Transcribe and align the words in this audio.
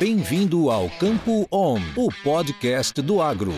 Bem-vindo 0.00 0.70
ao 0.70 0.88
Campo 0.88 1.46
On, 1.52 1.78
o 1.94 2.08
podcast 2.24 3.02
do 3.02 3.20
agro. 3.20 3.52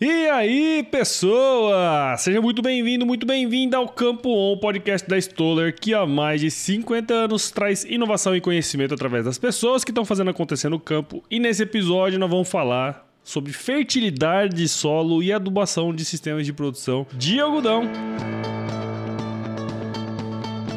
E 0.00 0.26
aí, 0.30 0.84
pessoa! 0.90 2.16
Seja 2.18 2.42
muito 2.42 2.60
bem-vindo, 2.62 3.06
muito 3.06 3.24
bem-vinda 3.24 3.76
ao 3.76 3.88
Campo 3.88 4.28
On, 4.28 4.58
podcast 4.58 5.08
da 5.08 5.16
Stoller, 5.16 5.72
que 5.80 5.94
há 5.94 6.04
mais 6.04 6.40
de 6.40 6.50
50 6.50 7.14
anos 7.14 7.52
traz 7.52 7.84
inovação 7.84 8.34
e 8.34 8.40
conhecimento 8.40 8.92
através 8.92 9.24
das 9.24 9.38
pessoas 9.38 9.84
que 9.84 9.92
estão 9.92 10.04
fazendo 10.04 10.30
acontecer 10.30 10.68
no 10.68 10.80
campo. 10.80 11.22
E 11.30 11.38
nesse 11.38 11.62
episódio 11.62 12.18
nós 12.18 12.28
vamos 12.28 12.48
falar 12.48 13.08
sobre 13.22 13.52
fertilidade 13.52 14.52
de 14.52 14.68
solo 14.68 15.22
e 15.22 15.32
adubação 15.32 15.94
de 15.94 16.04
sistemas 16.04 16.44
de 16.44 16.52
produção 16.52 17.06
de 17.12 17.38
algodão. 17.38 17.84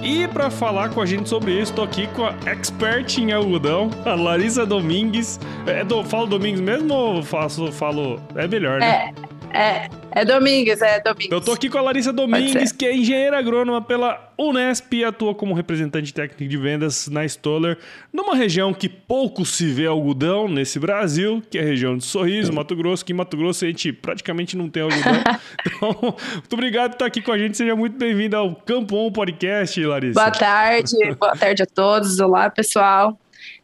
E 0.02 0.28
para 0.30 0.50
falar 0.50 0.90
com 0.90 1.02
a 1.02 1.06
gente 1.06 1.28
sobre 1.28 1.52
isso, 1.52 1.72
estou 1.72 1.84
aqui 1.84 2.08
com 2.08 2.26
a 2.26 2.34
expert 2.46 3.18
em 3.18 3.32
algodão, 3.32 3.90
a 4.06 4.16
Larissa 4.16 4.66
Domingues. 4.66 5.40
É 5.68 5.84
do, 5.84 6.04
falo 6.04 6.26
Domingues 6.26 6.62
mesmo 6.62 6.94
ou 6.94 7.24
faço, 7.24 7.72
falo. 7.72 8.20
É 8.36 8.48
melhor, 8.48 8.80
né? 8.80 9.14
É. 9.16 9.39
É, 9.54 9.90
é 10.12 10.26
Domingues, 10.26 10.82
é 10.82 11.00
Domingues. 11.00 11.32
Eu 11.32 11.42
tô 11.42 11.52
aqui 11.52 11.70
com 11.70 11.78
a 11.78 11.82
Larissa 11.82 12.14
Domingues, 12.14 12.72
que 12.72 12.86
é 12.86 12.96
engenheira 12.96 13.38
agrônoma 13.38 13.82
pela 13.82 14.32
Unesp 14.38 14.94
e 14.94 15.04
atua 15.04 15.34
como 15.34 15.54
representante 15.54 16.14
técnico 16.14 16.48
de 16.48 16.58
vendas 16.58 17.08
na 17.08 17.26
Stoller, 17.26 17.78
numa 18.14 18.36
região 18.36 18.74
que 18.74 18.88
pouco 18.88 19.46
se 19.46 19.68
vê 19.68 19.86
algodão 19.86 20.48
nesse 20.48 20.80
Brasil, 20.80 21.42
que 21.50 21.58
é 21.58 21.62
a 21.62 21.66
região 21.66 21.98
de 21.98 22.06
Sorriso, 22.06 22.54
Mato 22.54 22.76
Grosso, 22.76 23.04
que 23.04 23.12
em 23.12 23.16
Mato 23.16 23.36
Grosso 23.36 23.66
a 23.66 23.68
gente 23.68 23.92
praticamente 23.92 24.56
não 24.56 24.70
tem 24.70 24.84
algodão. 24.84 25.14
então, 25.66 26.16
muito 26.34 26.54
obrigado 26.54 26.92
por 26.92 26.96
estar 26.96 27.06
aqui 27.06 27.22
com 27.22 27.32
a 27.32 27.38
gente, 27.38 27.58
seja 27.58 27.76
muito 27.76 27.98
bem-vindo 27.98 28.36
ao 28.36 28.56
Campo 28.56 28.96
On 28.96 29.12
Podcast, 29.12 29.84
Larissa. 29.84 30.20
Boa 30.20 30.32
tarde, 30.32 30.96
boa 31.20 31.36
tarde 31.36 31.64
a 31.64 31.66
todos, 31.66 32.20
olá 32.20 32.50
pessoal. 32.50 33.20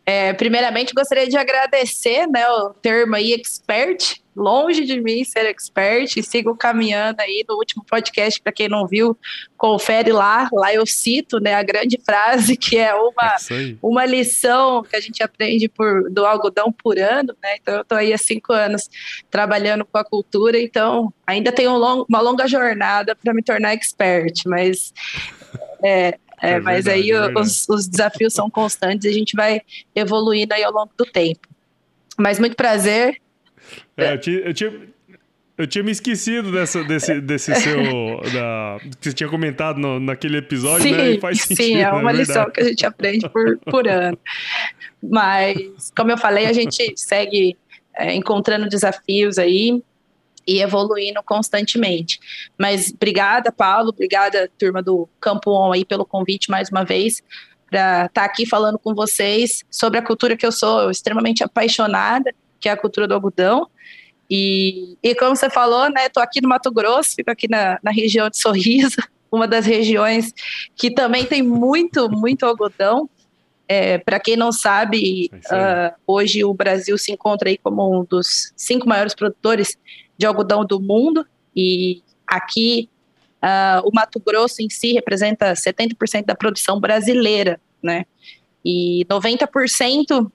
É, 0.06 0.34
primeiramente, 0.34 0.94
gostaria 0.94 1.28
de 1.28 1.36
agradecer 1.36 2.28
né, 2.28 2.48
o 2.48 2.70
termo 2.70 3.16
aí, 3.16 3.34
expert, 3.34 4.22
longe 4.36 4.84
de 4.84 5.00
mim 5.00 5.24
ser 5.24 5.46
expert, 5.46 6.18
e 6.18 6.24
sigo 6.24 6.56
caminhando 6.56 7.22
aí 7.22 7.46
no 7.48 7.56
último 7.56 7.84
podcast, 7.86 8.42
para 8.42 8.52
quem 8.52 8.68
não 8.68 8.86
viu, 8.86 9.18
confere 9.58 10.12
lá, 10.12 10.50
lá 10.52 10.74
eu 10.74 10.86
cito 10.86 11.40
né, 11.40 11.54
a 11.54 11.64
grande 11.64 12.00
frase, 12.04 12.58
que 12.58 12.78
é 12.78 12.94
uma, 12.94 13.36
é 13.50 13.76
uma 13.82 14.06
lição 14.06 14.84
que 14.84 14.96
a 14.96 15.00
gente 15.00 15.24
aprende 15.24 15.70
por, 15.70 16.10
do 16.12 16.26
algodão 16.26 16.72
por 16.72 17.00
ano, 17.00 17.36
né, 17.42 17.56
então 17.62 17.76
eu 17.76 17.82
estou 17.82 17.98
aí 17.98 18.12
há 18.14 18.18
cinco 18.18 18.52
anos 18.52 18.90
trabalhando 19.32 19.86
com 19.86 19.98
a 19.98 20.04
cultura, 20.04 20.60
então 20.60 21.14
ainda 21.26 21.52
tenho 21.52 21.72
um 21.72 21.78
long, 21.78 22.06
uma 22.10 22.20
longa 22.20 22.48
jornada 22.48 23.16
para 23.16 23.34
me 23.34 23.42
tornar 23.42 23.74
expert, 23.74 24.42
mas... 24.46 24.94
É, 25.84 26.18
é, 26.42 26.52
é 26.52 26.60
mas 26.60 26.86
verdade, 26.86 27.12
aí 27.12 27.12
é 27.12 27.40
os, 27.40 27.68
os, 27.70 27.88
desafios 27.88 28.34
são 28.34 28.50
constantes 28.50 29.06
e 29.06 29.10
a 29.10 29.14
gente 29.14 29.36
vai 29.36 29.62
evoluindo 29.96 30.54
aí 30.54 30.64
ao 30.64 30.72
longo 30.72 30.92
do 30.98 31.06
tempo. 31.06 31.48
Mas 32.18 32.40
muito 32.40 32.56
prazer. 32.56 33.22
É, 33.98 34.14
eu, 34.14 34.20
tinha, 34.20 34.40
eu, 34.40 34.54
tinha, 34.54 34.74
eu 35.58 35.68
tinha 35.68 35.84
me 35.84 35.92
esquecido 35.92 36.52
dessa, 36.52 36.84
desse, 36.84 37.22
desse 37.22 37.56
seu. 37.56 37.78
Da, 38.34 38.78
que 39.00 39.10
você 39.10 39.14
tinha 39.14 39.30
comentado 39.30 39.80
no, 39.80 40.00
naquele 40.00 40.38
episódio, 40.38 40.84
sim, 40.84 40.92
né? 40.92 41.12
E 41.12 41.20
faz 41.20 41.42
sentido. 41.42 41.66
Sim, 41.66 41.78
é 41.78 41.92
uma 41.92 42.12
é 42.12 42.14
lição 42.14 42.50
que 42.50 42.62
a 42.62 42.64
gente 42.66 42.86
aprende 42.86 43.30
por, 43.30 43.58
por 43.60 43.88
ano. 43.88 44.18
Mas, 45.02 45.92
como 45.96 46.12
eu 46.12 46.18
falei, 46.18 46.46
a 46.46 46.54
gente 46.54 46.94
segue 46.98 47.58
é, 47.96 48.14
encontrando 48.14 48.68
desafios 48.68 49.38
aí 49.38 49.82
e 50.48 50.62
evoluindo 50.62 51.22
constantemente. 51.24 52.20
Mas 52.58 52.92
obrigada, 52.94 53.52
Paulo, 53.52 53.90
obrigada, 53.90 54.50
turma 54.58 54.82
do 54.82 55.10
Campo 55.20 55.52
On 55.52 55.72
aí 55.72 55.84
pelo 55.84 56.06
convite 56.06 56.52
mais 56.52 56.70
uma 56.70 56.84
vez 56.84 57.24
para 57.70 58.06
estar 58.06 58.10
tá 58.10 58.26
aqui 58.26 58.46
falando 58.46 58.78
com 58.78 58.94
vocês 58.94 59.64
sobre 59.72 59.98
a 60.00 60.02
cultura 60.02 60.38
que 60.38 60.46
eu 60.46 60.52
sou 60.52 60.92
extremamente 60.92 61.44
apaixonada, 61.44 62.34
que 62.60 62.70
é 62.70 62.72
a 62.72 62.78
cultura 62.78 63.08
do 63.08 63.14
algodão. 63.14 63.68
E, 64.30 64.98
e 65.04 65.14
como 65.16 65.36
você 65.36 65.50
falou, 65.50 65.90
né, 65.90 66.08
estou 66.08 66.22
aqui 66.22 66.42
no 66.42 66.50
Mato 66.50 66.72
Grosso, 66.72 67.16
fico 67.16 67.30
aqui 67.30 67.48
na, 67.48 67.80
na 67.84 67.92
região 67.92 68.30
de 68.30 68.38
Sorriso, 68.38 68.98
uma 69.32 69.48
das 69.48 69.66
regiões 69.66 70.34
que 70.76 70.90
também 70.90 71.26
tem 71.26 71.44
muito, 71.44 72.10
muito 72.10 72.46
algodão. 72.46 73.10
É, 73.68 73.98
para 73.98 74.20
quem 74.20 74.36
não 74.36 74.52
sabe, 74.52 75.30
uh, 75.34 75.96
hoje 76.06 76.44
o 76.44 76.54
Brasil 76.54 76.98
se 76.98 77.12
encontra 77.12 77.50
aí 77.50 77.58
como 77.58 78.00
um 78.00 78.06
dos 78.06 78.54
cinco 78.56 78.88
maiores 78.88 79.16
produtores 79.16 79.78
de 80.18 80.26
algodão 80.26 80.64
do 80.64 80.80
mundo, 80.80 81.26
e 81.56 82.02
aqui 82.28 82.90
uh, 83.44 83.88
o 83.88 83.92
Mato 83.94 84.20
Grosso 84.20 84.62
em 84.62 84.70
si 84.70 84.94
representa 84.94 85.54
70% 85.54 86.26
da 86.26 86.36
produção 86.36 86.80
brasileira, 86.80 87.60
né? 87.82 88.06
E 88.64 89.06
90% 89.10 90.32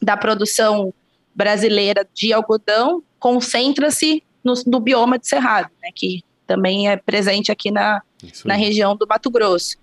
da 0.00 0.16
produção 0.16 0.92
brasileira 1.34 2.06
de 2.14 2.32
algodão 2.32 3.02
concentra-se 3.18 4.22
no, 4.44 4.54
no, 4.66 4.80
bioma 4.80 5.18
de 5.18 5.28
Cerrado, 5.28 5.70
né, 5.82 5.90
que 5.94 6.22
também 6.46 6.88
é 6.88 6.96
presente 6.96 7.52
aqui 7.52 7.70
na, 7.70 8.02
na 8.44 8.54
região 8.54 8.96
do 8.96 9.06
Mato 9.06 9.30
Grosso. 9.30 9.76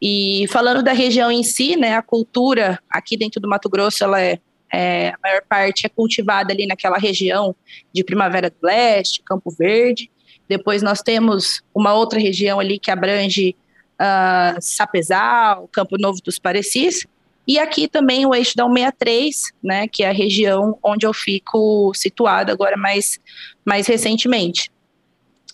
E 0.00 0.46
falando 0.48 0.82
da 0.82 0.92
região 0.92 1.30
em 1.30 1.42
si, 1.42 1.76
né, 1.76 1.94
a 1.94 2.02
cultura 2.02 2.78
aqui 2.90 3.16
dentro 3.16 3.40
do 3.40 3.48
Mato 3.48 3.68
Grosso 3.68 4.04
ela 4.04 4.20
é 4.20 4.38
é, 4.72 5.10
a 5.10 5.18
maior 5.22 5.42
parte 5.48 5.86
é 5.86 5.88
cultivada 5.88 6.52
ali 6.52 6.66
naquela 6.66 6.98
região 6.98 7.54
de 7.92 8.04
Primavera 8.04 8.50
do 8.50 8.56
Leste, 8.62 9.22
Campo 9.24 9.50
Verde. 9.50 10.10
Depois 10.48 10.82
nós 10.82 11.02
temos 11.02 11.62
uma 11.74 11.94
outra 11.94 12.18
região 12.18 12.60
ali 12.60 12.78
que 12.78 12.90
abrange 12.90 13.56
uh, 14.00 14.60
Sapezal, 14.60 15.68
Campo 15.72 15.96
Novo 15.98 16.20
dos 16.22 16.38
Parecis. 16.38 17.06
E 17.46 17.58
aqui 17.58 17.86
também 17.86 18.26
o 18.26 18.34
eixo 18.34 18.56
da 18.56 18.64
163, 18.64 19.52
né, 19.62 19.86
que 19.86 20.02
é 20.02 20.08
a 20.08 20.12
região 20.12 20.78
onde 20.82 21.06
eu 21.06 21.12
fico 21.12 21.92
situado 21.94 22.50
agora 22.50 22.76
mais, 22.76 23.20
mais 23.64 23.86
recentemente. 23.86 24.70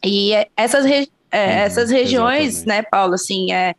E 0.05 0.33
essas, 0.57 0.85
re, 0.85 1.09
é, 1.31 1.47
uhum, 1.47 1.53
essas 1.53 1.91
regiões, 1.91 2.57
exatamente. 2.57 2.83
né, 2.83 2.89
Paulo, 2.91 3.15
assim, 3.15 3.53
é, 3.53 3.75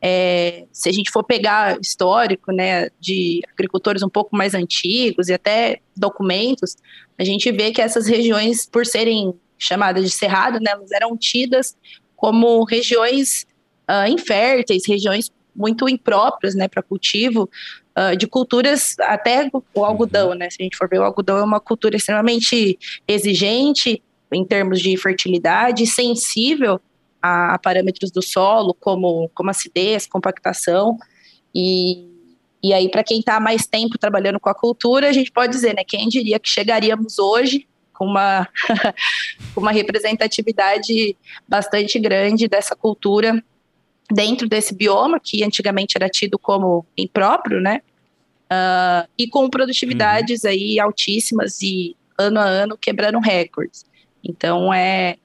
é, 0.00 0.64
se 0.72 0.88
a 0.88 0.92
gente 0.92 1.10
for 1.10 1.22
pegar 1.22 1.78
histórico, 1.80 2.50
né, 2.50 2.88
de 2.98 3.42
agricultores 3.52 4.02
um 4.02 4.08
pouco 4.08 4.34
mais 4.34 4.54
antigos 4.54 5.28
e 5.28 5.34
até 5.34 5.80
documentos, 5.96 6.74
a 7.18 7.24
gente 7.24 7.52
vê 7.52 7.70
que 7.70 7.82
essas 7.82 8.06
regiões, 8.06 8.66
por 8.66 8.86
serem 8.86 9.34
chamadas 9.58 10.04
de 10.04 10.10
cerrado, 10.10 10.58
né, 10.58 10.72
elas 10.72 10.90
eram 10.90 11.16
tidas 11.16 11.76
como 12.16 12.64
regiões 12.64 13.46
uh, 13.88 14.08
inférteis, 14.08 14.86
regiões 14.86 15.30
muito 15.54 15.88
impróprias, 15.88 16.54
né, 16.54 16.68
para 16.68 16.82
cultivo 16.82 17.48
uh, 17.96 18.16
de 18.16 18.26
culturas, 18.26 18.96
até 19.00 19.50
o 19.74 19.84
algodão, 19.84 20.30
uhum. 20.30 20.34
né, 20.34 20.50
se 20.50 20.56
a 20.60 20.62
gente 20.62 20.76
for 20.76 20.88
ver, 20.88 20.98
o 20.98 21.04
algodão 21.04 21.38
é 21.38 21.42
uma 21.42 21.60
cultura 21.60 21.96
extremamente 21.96 22.78
exigente 23.06 24.02
em 24.32 24.44
termos 24.44 24.80
de 24.80 24.96
fertilidade, 24.96 25.86
sensível 25.86 26.80
a, 27.20 27.54
a 27.54 27.58
parâmetros 27.58 28.10
do 28.10 28.22
solo, 28.22 28.74
como, 28.74 29.30
como 29.34 29.50
acidez, 29.50 30.06
compactação, 30.06 30.96
e, 31.54 32.08
e 32.62 32.72
aí, 32.72 32.88
para 32.88 33.04
quem 33.04 33.18
está 33.18 33.38
mais 33.38 33.66
tempo 33.66 33.98
trabalhando 33.98 34.40
com 34.40 34.48
a 34.48 34.54
cultura, 34.54 35.08
a 35.08 35.12
gente 35.12 35.30
pode 35.30 35.52
dizer, 35.52 35.74
né? 35.74 35.82
Quem 35.86 36.08
diria 36.08 36.38
que 36.38 36.48
chegaríamos 36.48 37.18
hoje 37.18 37.66
com 37.92 38.06
uma, 38.06 38.48
uma 39.54 39.70
representatividade 39.70 41.16
bastante 41.46 41.98
grande 41.98 42.48
dessa 42.48 42.74
cultura 42.74 43.42
dentro 44.10 44.48
desse 44.48 44.74
bioma, 44.74 45.20
que 45.20 45.42
antigamente 45.44 45.96
era 45.96 46.08
tido 46.08 46.38
como 46.38 46.84
impróprio, 46.96 47.60
né? 47.60 47.80
Uh, 48.50 49.08
e 49.18 49.26
com 49.26 49.48
produtividades 49.48 50.44
uhum. 50.44 50.50
aí 50.50 50.78
altíssimas 50.78 51.62
e 51.62 51.96
ano 52.18 52.38
a 52.38 52.44
ano 52.44 52.76
quebrando 52.76 53.18
recordes. 53.18 53.84
Então 54.22 54.72
é, 54.72 55.16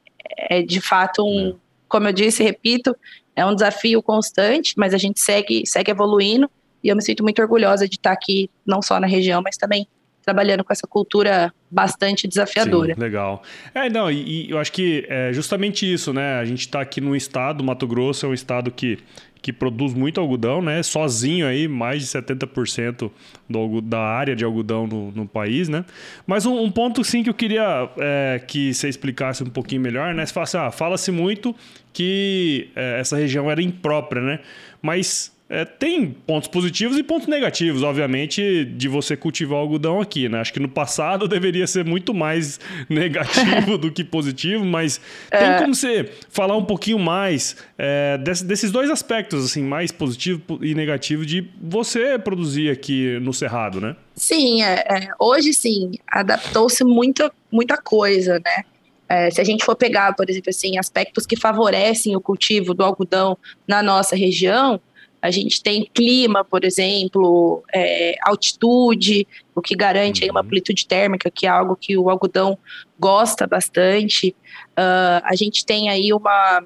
é 0.50 0.62
de 0.62 0.80
fato 0.80 1.26
um, 1.26 1.50
é 1.50 1.54
como 1.90 2.08
eu 2.08 2.14
disse, 2.14 2.44
repito, 2.44 2.96
é 3.36 3.46
um 3.46 3.54
desafio 3.54 4.02
constante, 4.02 4.74
mas 4.78 4.94
a 4.94 4.97
gente 4.97 5.20
segue, 5.20 5.66
segue 5.66 5.91
evoluindo 5.91 6.50
e 6.84 6.90
eu 6.90 6.96
me 6.96 7.03
sinto 7.03 7.23
muito 7.23 7.41
orgulhosa 7.41 7.88
de 7.88 7.96
estar 7.96 8.12
aqui, 8.12 8.50
não 8.66 8.82
só 8.82 9.00
na 9.00 9.08
região, 9.08 9.41
mas 9.44 9.58
também 9.58 9.88
trabalhando 10.28 10.62
com 10.62 10.74
essa 10.74 10.85
cultura 10.85 11.53
bastante 11.72 12.28
desafiadora. 12.28 12.94
Sim, 12.94 13.00
legal. 13.00 13.41
É, 13.74 13.90
não, 13.90 14.12
e, 14.12 14.47
e, 14.47 14.52
eu 14.52 14.59
acho 14.59 14.74
que 14.74 15.06
é 15.08 15.32
justamente 15.32 15.91
isso, 15.91 16.12
né? 16.12 16.38
A 16.38 16.44
gente 16.44 16.59
está 16.59 16.82
aqui 16.82 17.00
no 17.00 17.16
estado, 17.16 17.64
Mato 17.64 17.88
Grosso 17.88 18.26
é 18.26 18.29
um 18.29 18.34
estado 18.34 18.70
que 18.70 19.00
que 19.40 19.53
produz 19.53 19.94
muito 19.94 20.20
algodão, 20.20 20.64
né? 20.64 20.82
Sozinho 20.82 21.47
aí, 21.47 21.68
mais 21.68 22.02
de 22.02 22.08
70% 22.08 23.09
do, 23.47 23.82
da 23.82 24.00
área 24.00 24.35
de 24.35 24.44
algodão 24.44 24.88
no, 24.88 25.12
no 25.12 25.28
país, 25.28 25.70
né? 25.70 25.85
Mas 26.26 26.46
um, 26.46 26.59
um, 26.59 26.72
ponto, 26.72 27.03
sim, 27.03 27.22
que 27.23 27.30
eu 27.30 27.35
queria 27.35 27.88
é, 28.00 28.41
que 28.46 28.73
você 28.73 28.90
explicasse 28.90 29.44
um 29.44 29.50
pouquinho 29.50 29.80
melhor, 29.80 30.14
né? 30.16 30.26
Você 30.26 30.34
fala 30.34 30.44
assim, 30.44 30.58
ah, 30.58 30.72
fala-se 30.72 31.12
muito 31.12 31.56
que 31.94 32.72
é, 32.76 33.00
essa 33.00 33.16
região 33.16 33.50
era 33.50 33.62
imprópria, 33.62 34.23
né? 34.23 34.40
Mas 34.82 35.36
é, 35.49 35.64
tem 35.64 36.11
pontos 36.11 36.49
positivos 36.49 36.97
e 36.97 37.03
pontos 37.03 37.28
negativos, 37.28 37.82
obviamente, 37.82 38.66
de 38.66 38.88
você 38.90 39.16
cultivar 39.16 39.59
o 39.59 39.61
algodão 39.61 40.02
aqui, 40.02 40.28
né? 40.28 40.41
Acho 40.41 40.52
que 40.52 40.59
no 40.59 40.67
passado 40.67 41.26
deveria 41.29 41.66
ser 41.66 41.85
muito 41.85 42.14
mais 42.14 42.59
negativo 42.90 43.78
do 43.78 43.90
que 43.91 44.03
positivo, 44.03 44.66
mas 44.66 44.99
é. 45.32 45.38
tem 45.38 45.58
como 45.61 45.73
você 45.73 46.11
falar 46.29 46.58
um 46.58 46.66
pouquinho 46.66 46.99
mais 46.99 47.55
é, 47.78 48.17
desse, 48.17 48.44
desses 48.46 48.72
dois 48.72 48.90
aspectos, 48.90 49.46
assim, 49.46 49.64
mais 49.64 49.91
positivo 49.91 50.41
e 50.61 50.76
negativo 50.76 51.26
de 51.26 51.49
você 51.61 52.20
produzir 52.20 52.70
aqui 52.70 53.17
no 53.22 53.34
Cerrado, 53.34 53.79
né? 53.79 53.96
Sim, 54.16 54.64
é, 54.64 54.84
é 54.90 55.09
hoje 55.17 55.53
sim, 55.53 55.91
adaptou-se 56.11 56.84
muita, 56.84 57.32
muita 57.49 57.78
coisa, 57.78 58.41
né? 58.44 58.64
É, 59.09 59.32
se 59.32 59.40
a 59.40 59.44
gente 59.46 59.64
for 59.64 59.76
pegar, 59.76 60.14
por 60.14 60.29
exemplo, 60.29 60.49
assim, 60.49 60.78
aspectos 60.78 61.26
que 61.26 61.38
favorecem 61.38 62.17
o 62.17 62.20
cultivo 62.20 62.73
do 62.73 62.84
algodão 62.84 63.38
na 63.66 63.82
nossa 63.82 64.17
região, 64.17 64.82
a 65.28 65.32
gente 65.32 65.62
tem 65.62 65.90
clima, 65.94 66.44
por 66.44 66.64
exemplo, 66.64 67.64
é, 67.74 68.16
altitude, 68.24 69.28
o 69.53 69.62
que 69.62 69.76
garante 69.76 70.24
aí 70.24 70.29
uma 70.29 70.40
uhum. 70.40 70.46
amplitude 70.46 70.88
térmica, 70.88 71.29
que 71.29 71.46
é 71.46 71.50
algo 71.50 71.76
que 71.76 71.97
o 71.97 72.09
algodão 72.09 72.58
gosta 72.97 73.46
bastante. 73.46 74.35
Uh, 74.72 75.22
a 75.24 75.35
gente 75.35 75.66
tem 75.66 75.90
aí 75.90 76.14
uma, 76.14 76.64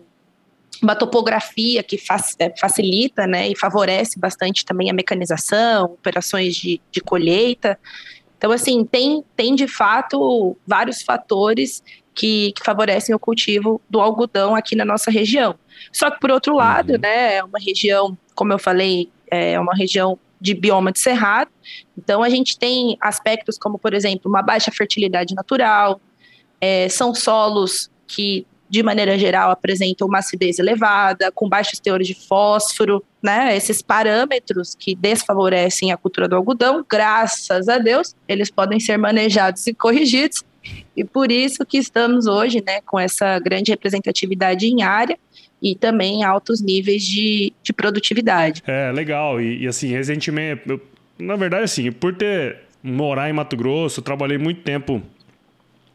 uma 0.81 0.95
topografia 0.95 1.81
que 1.81 1.99
é, 2.39 2.53
facilita 2.55 3.25
né, 3.25 3.49
e 3.49 3.57
favorece 3.57 4.19
bastante 4.19 4.63
também 4.63 4.89
a 4.89 4.93
mecanização, 4.93 5.85
operações 5.85 6.55
de, 6.55 6.79
de 6.91 7.01
colheita. 7.01 7.79
Então, 8.37 8.51
assim, 8.51 8.85
tem, 8.85 9.23
tem 9.35 9.55
de 9.55 9.67
fato 9.67 10.55
vários 10.67 11.01
fatores 11.01 11.83
que, 12.13 12.51
que 12.53 12.63
favorecem 12.63 13.15
o 13.15 13.19
cultivo 13.19 13.81
do 13.89 13.99
algodão 13.99 14.55
aqui 14.55 14.75
na 14.75 14.85
nossa 14.85 15.09
região. 15.09 15.55
Só 15.91 16.11
que, 16.11 16.19
por 16.19 16.31
outro 16.31 16.55
lado, 16.55 16.93
uhum. 16.93 16.99
né, 16.99 17.35
é 17.35 17.43
uma 17.43 17.59
região, 17.59 18.17
como 18.41 18.51
eu 18.51 18.57
falei, 18.57 19.07
é 19.29 19.59
uma 19.59 19.75
região 19.75 20.17
de 20.39 20.55
bioma 20.55 20.91
de 20.91 20.97
cerrado. 20.97 21.51
Então, 21.95 22.23
a 22.23 22.29
gente 22.29 22.57
tem 22.57 22.97
aspectos 22.99 23.55
como, 23.55 23.77
por 23.77 23.93
exemplo, 23.93 24.31
uma 24.31 24.41
baixa 24.41 24.71
fertilidade 24.71 25.35
natural, 25.35 26.01
é, 26.59 26.89
são 26.89 27.13
solos 27.13 27.91
que, 28.07 28.47
de 28.67 28.81
maneira 28.81 29.15
geral, 29.15 29.51
apresentam 29.51 30.07
uma 30.07 30.17
acidez 30.17 30.57
elevada, 30.57 31.31
com 31.31 31.47
baixos 31.47 31.79
teores 31.79 32.07
de 32.07 32.15
fósforo, 32.15 33.03
né? 33.21 33.55
Esses 33.55 33.83
parâmetros 33.83 34.73
que 34.73 34.95
desfavorecem 34.95 35.91
a 35.91 35.97
cultura 35.97 36.27
do 36.27 36.35
algodão, 36.35 36.83
graças 36.89 37.69
a 37.69 37.77
Deus, 37.77 38.15
eles 38.27 38.49
podem 38.49 38.79
ser 38.79 38.97
manejados 38.97 39.67
e 39.67 39.73
corrigidos 39.75 40.43
e 40.95 41.03
por 41.03 41.31
isso 41.31 41.65
que 41.65 41.77
estamos 41.77 42.27
hoje 42.27 42.63
né, 42.65 42.81
com 42.81 42.99
essa 42.99 43.39
grande 43.39 43.71
representatividade 43.71 44.67
em 44.67 44.83
área 44.83 45.17
e 45.61 45.75
também 45.75 46.23
altos 46.23 46.61
níveis 46.61 47.03
de, 47.03 47.53
de 47.61 47.73
produtividade. 47.73 48.63
É, 48.65 48.91
legal. 48.91 49.39
E, 49.39 49.63
e 49.63 49.67
assim, 49.67 49.89
recentemente, 49.89 50.61
eu, 50.67 50.81
na 51.19 51.35
verdade, 51.35 51.63
assim, 51.63 51.91
por 51.91 52.15
ter 52.15 52.59
morar 52.83 53.29
em 53.29 53.33
Mato 53.33 53.55
Grosso, 53.55 54.01
trabalhei 54.01 54.37
muito 54.37 54.61
tempo 54.61 55.01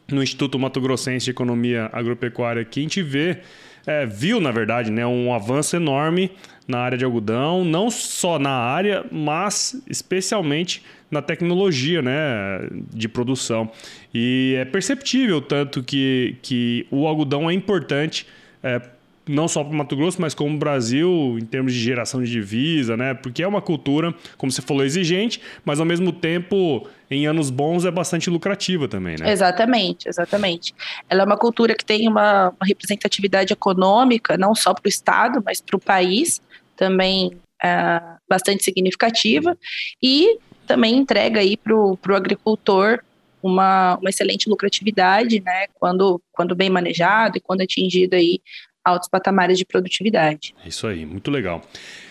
no 0.09 0.23
Instituto 0.23 0.59
Mato 0.59 0.81
Grossense 0.81 1.25
de 1.25 1.31
Economia 1.33 1.91
Agropecuária 1.93 2.63
aqui, 2.63 2.81
a 2.81 2.83
gente 2.85 3.03
vê, 3.03 3.41
é, 3.87 4.07
viu, 4.07 4.41
na 4.41 4.53
verdade, 4.53 4.91
né, 4.91 5.05
um 5.05 5.35
avanço 5.35 5.75
enorme 5.75 6.31
na 6.67 6.79
área 6.79 6.99
de 6.99 7.05
algodão, 7.05 7.65
não 7.65 7.91
só 7.91 8.39
na 8.39 8.51
área, 8.51 9.05
mas 9.11 9.81
especialmente 9.89 10.83
na 11.11 11.23
tecnologia 11.23 12.03
né, 12.03 12.69
de 12.93 13.09
produção. 13.09 13.71
E 14.13 14.57
é 14.59 14.65
perceptível 14.65 15.41
tanto 15.41 15.83
que, 15.83 16.37
que 16.43 16.87
o 16.91 17.07
algodão 17.07 17.49
é 17.49 17.55
importante. 17.55 18.27
É, 18.63 18.81
não 19.29 19.49
só 19.49 19.65
para 19.65 19.73
o 19.73 19.77
Mato 19.77 19.97
Grosso, 19.97 20.21
mas 20.21 20.35
como 20.35 20.55
o 20.55 20.59
Brasil, 20.59 21.37
em 21.39 21.45
termos 21.45 21.73
de 21.73 21.81
geração 21.81 22.23
de 22.23 22.31
divisa, 22.31 22.97
né? 22.97 23.13
Porque 23.13 23.43
é 23.43 23.49
uma 23.49 23.61
cultura, 23.61 24.15
como 24.37 24.53
você 24.53 24.63
falou, 24.63 24.85
exigente, 24.85 25.41
mas 25.65 25.81
ao 25.81 25.87
mesmo 25.87 26.13
tempo, 26.13 26.89
em 27.11 27.27
anos 27.27 27.51
bons, 27.51 27.85
é 27.85 27.91
bastante 27.91 28.31
lucrativa 28.31 28.87
também, 28.87 29.17
né? 29.19 29.31
Exatamente, 29.31 30.09
exatamente. 30.09 30.75
Ela 31.11 31.23
é 31.23 31.25
uma 31.27 31.37
cultura 31.37 31.75
que 31.75 31.85
tem 31.85 32.09
uma, 32.09 32.55
representatividade 32.63 33.53
econômica, 33.53 34.37
não 34.39 34.55
só 34.55 34.73
para 34.73 34.87
o 34.87 34.89
Estado, 34.89 35.43
mas 35.45 35.61
para 35.61 35.77
o 35.77 35.81
país, 35.81 36.41
também 36.77 37.33
é, 37.63 38.01
bastante 38.29 38.63
significativa, 38.63 39.59
e 40.01 40.39
também 40.69 40.97
entrega 40.97 41.41
aí 41.41 41.57
para 41.57 41.75
o 41.75 41.99
agricultor 42.15 43.01
uma, 43.43 43.97
uma 43.97 44.11
excelente 44.11 44.49
lucratividade, 44.49 45.41
né, 45.41 45.67
quando, 45.75 46.21
quando 46.33 46.55
bem 46.55 46.71
manejado 46.71 47.39
e 47.39 47.41
quando 47.41 47.61
atingido 47.63 48.15
aí 48.15 48.41
altos 48.87 49.09
patamares 49.09 49.59
de 49.59 49.65
produtividade. 49.65 50.55
Isso 50.65 50.87
aí, 50.87 51.05
muito 51.05 51.31
legal. 51.31 51.63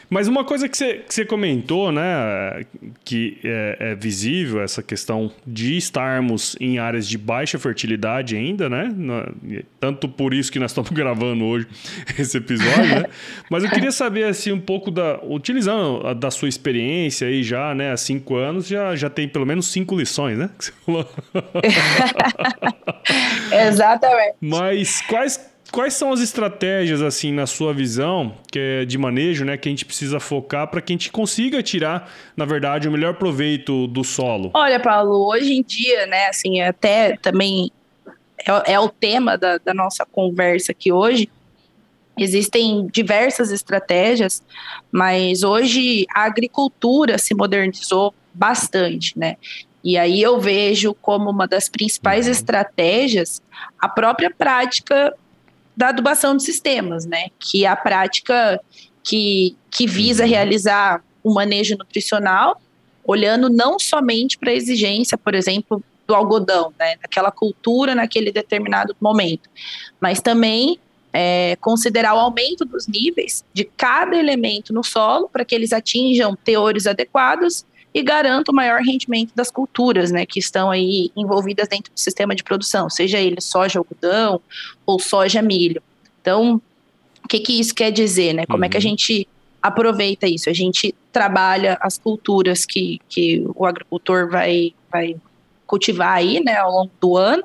Mas 0.09 0.27
uma 0.27 0.43
coisa 0.43 0.69
que 0.69 0.77
você, 0.77 0.95
que 0.95 1.13
você 1.13 1.25
comentou, 1.25 1.91
né, 1.91 2.63
que 3.03 3.39
é, 3.43 3.77
é, 3.79 3.95
visível, 3.95 4.61
essa 4.61 4.83
questão 4.83 5.31
de 5.45 5.77
estarmos 5.77 6.55
em 6.59 6.77
áreas 6.77 7.07
de 7.07 7.17
baixa 7.17 7.57
fertilidade 7.57 8.35
ainda, 8.35 8.69
né? 8.69 8.93
Tanto 9.79 10.07
por 10.07 10.33
isso 10.33 10.51
que 10.51 10.59
nós 10.59 10.71
estamos 10.71 10.91
gravando 10.93 11.43
hoje 11.45 11.67
esse 12.19 12.37
episódio, 12.37 13.01
né? 13.01 13.05
Mas 13.49 13.63
eu 13.63 13.69
queria 13.69 13.91
saber, 13.91 14.25
assim, 14.25 14.51
um 14.51 14.59
pouco 14.59 14.91
da... 14.91 15.19
Utilizando 15.23 16.05
a, 16.05 16.13
da 16.13 16.29
sua 16.29 16.49
experiência 16.49 17.27
aí 17.27 17.41
já, 17.41 17.73
né, 17.73 17.91
há 17.91 17.97
cinco 17.97 18.35
anos, 18.35 18.67
já, 18.67 18.95
já 18.95 19.09
tem 19.09 19.27
pelo 19.27 19.45
menos 19.45 19.67
cinco 19.67 19.97
lições, 19.97 20.37
né? 20.37 20.49
Exatamente. 23.51 24.35
Mas 24.39 25.01
quais 25.01 25.54
quais 25.71 25.93
são 25.93 26.11
as 26.11 26.21
estratégias, 26.21 27.01
assim, 27.01 27.31
na 27.31 27.45
sua 27.45 27.73
visão, 27.73 28.35
que 28.51 28.59
é 28.59 28.85
de 28.85 28.97
manejo, 28.97 29.45
né, 29.45 29.57
que 29.57 29.67
a 29.67 29.71
gente 29.71 29.85
precisa 29.85 30.19
focar 30.19 30.67
para 30.67 30.81
que 30.81 30.93
a 30.93 30.95
gente 30.95 31.11
consiga 31.11 31.61
tirar, 31.61 32.11
na 32.35 32.45
verdade, 32.45 32.87
o 32.87 32.91
melhor 32.91 33.15
proveito 33.15 33.87
do 33.87 34.03
solo? 34.03 34.51
Olha, 34.53 34.79
Paulo, 34.79 35.27
hoje 35.27 35.53
em 35.53 35.63
dia, 35.63 36.05
né, 36.05 36.27
assim, 36.27 36.61
até 36.61 37.17
também 37.17 37.71
é, 38.45 38.73
é 38.73 38.79
o 38.79 38.89
tema 38.89 39.37
da, 39.37 39.57
da 39.57 39.73
nossa 39.73 40.05
conversa 40.05 40.71
aqui 40.71 40.91
hoje. 40.91 41.29
Existem 42.17 42.87
diversas 42.87 43.51
estratégias, 43.51 44.41
mas 44.91 45.43
hoje 45.43 46.05
a 46.13 46.23
agricultura 46.23 47.17
se 47.17 47.33
modernizou 47.33 48.13
bastante, 48.33 49.17
né? 49.17 49.35
E 49.83 49.97
aí 49.97 50.21
eu 50.21 50.39
vejo 50.39 50.95
como 50.95 51.29
uma 51.29 51.47
das 51.47 51.69
principais 51.69 52.25
uhum. 52.25 52.31
estratégias 52.31 53.41
a 53.79 53.87
própria 53.87 54.31
prática 54.31 55.13
da 55.75 55.89
adubação 55.89 56.35
de 56.35 56.43
sistemas, 56.43 57.05
né? 57.05 57.27
Que 57.39 57.65
é 57.65 57.67
a 57.67 57.75
prática 57.75 58.59
que, 59.03 59.55
que 59.69 59.85
visa 59.87 60.23
uhum. 60.23 60.29
realizar 60.29 61.03
o 61.23 61.31
um 61.31 61.33
manejo 61.33 61.77
nutricional, 61.77 62.61
olhando 63.03 63.49
não 63.49 63.79
somente 63.79 64.37
para 64.37 64.51
a 64.51 64.53
exigência, 64.53 65.17
por 65.17 65.35
exemplo, 65.35 65.83
do 66.07 66.15
algodão, 66.15 66.73
né? 66.79 66.95
Daquela 67.01 67.31
cultura 67.31 67.95
naquele 67.95 68.31
determinado 68.31 68.95
momento, 69.01 69.49
mas 69.99 70.21
também 70.21 70.79
é, 71.11 71.55
considerar 71.61 72.13
o 72.13 72.19
aumento 72.19 72.65
dos 72.65 72.87
níveis 72.87 73.43
de 73.53 73.63
cada 73.63 74.17
elemento 74.17 74.73
no 74.73 74.83
solo 74.83 75.29
para 75.29 75.45
que 75.45 75.55
eles 75.55 75.71
atinjam 75.71 76.35
teores 76.35 76.85
adequados 76.85 77.65
e 77.95 78.03
garanta 78.03 78.51
o 78.51 78.53
maior 78.53 78.81
rendimento 78.81 79.31
das 79.33 79.49
culturas, 79.49 80.11
né, 80.11 80.25
que 80.25 80.37
estão 80.37 80.69
aí 80.69 81.09
envolvidas 81.15 81.69
dentro 81.69 81.93
do 81.93 81.97
sistema 81.97 82.35
de 82.35 82.43
produção, 82.43 82.89
seja 82.89 83.17
ele 83.17 83.39
soja, 83.39 83.79
algodão 83.79 84.41
ou 84.85 84.99
soja, 84.99 85.41
milho. 85.41 85.81
Então, 86.21 86.61
o 87.23 87.27
que, 87.29 87.39
que 87.39 87.57
isso 87.57 87.73
quer 87.73 87.91
dizer, 87.91 88.33
né? 88.33 88.45
Como 88.45 88.59
uhum. 88.59 88.65
é 88.65 88.69
que 88.69 88.75
a 88.75 88.79
uhum. 88.79 88.81
gente 88.81 89.25
aproveita 89.63 90.27
isso? 90.27 90.49
A 90.49 90.53
gente 90.53 90.93
trabalha 91.09 91.77
as 91.79 91.97
culturas 91.97 92.65
que, 92.65 92.99
que 93.07 93.45
o 93.55 93.65
agricultor 93.65 94.29
vai, 94.29 94.73
vai 94.91 95.15
cultivar 95.65 96.17
aí, 96.17 96.43
né, 96.43 96.57
ao 96.57 96.71
longo 96.71 96.91
do 96.99 97.15
ano, 97.15 97.43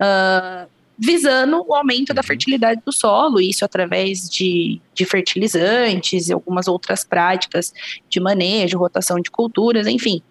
uh, 0.00 0.66
visando 0.98 1.64
o 1.66 1.74
aumento 1.74 2.14
da 2.14 2.20
uhum. 2.20 2.26
fertilidade 2.26 2.80
do 2.84 2.92
solo, 2.92 3.40
isso 3.40 3.64
através 3.64 4.28
de, 4.28 4.80
de 4.94 5.04
fertilizantes 5.04 6.28
e 6.28 6.32
algumas 6.32 6.68
outras 6.68 7.04
práticas 7.04 7.72
de 8.08 8.20
manejo, 8.20 8.78
rotação 8.78 9.20
de 9.20 9.30
culturas, 9.30 9.86
enfim. 9.86 10.22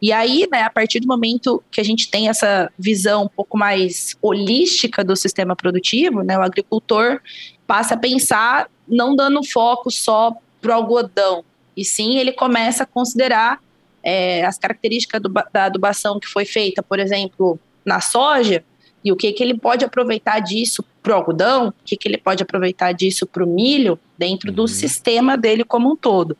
E 0.00 0.12
aí, 0.12 0.46
né, 0.50 0.62
a 0.62 0.70
partir 0.70 1.00
do 1.00 1.08
momento 1.08 1.62
que 1.70 1.80
a 1.80 1.84
gente 1.84 2.10
tem 2.10 2.28
essa 2.28 2.70
visão 2.78 3.24
um 3.24 3.28
pouco 3.28 3.56
mais 3.56 4.16
holística 4.20 5.02
do 5.02 5.16
sistema 5.16 5.56
produtivo, 5.56 6.22
né, 6.22 6.38
o 6.38 6.42
agricultor 6.42 7.20
passa 7.66 7.94
a 7.94 7.96
pensar 7.96 8.68
não 8.86 9.16
dando 9.16 9.42
foco 9.44 9.90
só 9.90 10.36
para 10.60 10.70
o 10.70 10.74
algodão, 10.74 11.44
e 11.76 11.84
sim 11.84 12.18
ele 12.18 12.32
começa 12.32 12.84
a 12.84 12.86
considerar 12.86 13.58
é, 14.02 14.44
as 14.44 14.58
características 14.58 15.20
do, 15.20 15.28
da 15.28 15.64
adubação 15.64 16.20
que 16.20 16.26
foi 16.26 16.44
feita, 16.44 16.82
por 16.82 16.98
exemplo, 16.98 17.58
na 17.84 18.00
soja, 18.00 18.64
e 19.04 19.10
o 19.10 19.16
que, 19.16 19.32
que 19.32 19.42
ele 19.42 19.58
pode 19.58 19.84
aproveitar 19.84 20.40
disso 20.40 20.84
para 21.02 21.12
o 21.12 21.16
algodão, 21.16 21.68
o 21.68 21.74
que, 21.84 21.96
que 21.96 22.08
ele 22.08 22.18
pode 22.18 22.42
aproveitar 22.42 22.92
disso 22.92 23.26
para 23.26 23.44
o 23.44 23.46
milho, 23.46 23.98
dentro 24.16 24.50
uhum. 24.50 24.54
do 24.54 24.68
sistema 24.68 25.36
dele 25.36 25.64
como 25.64 25.92
um 25.92 25.96
todo, 25.96 26.36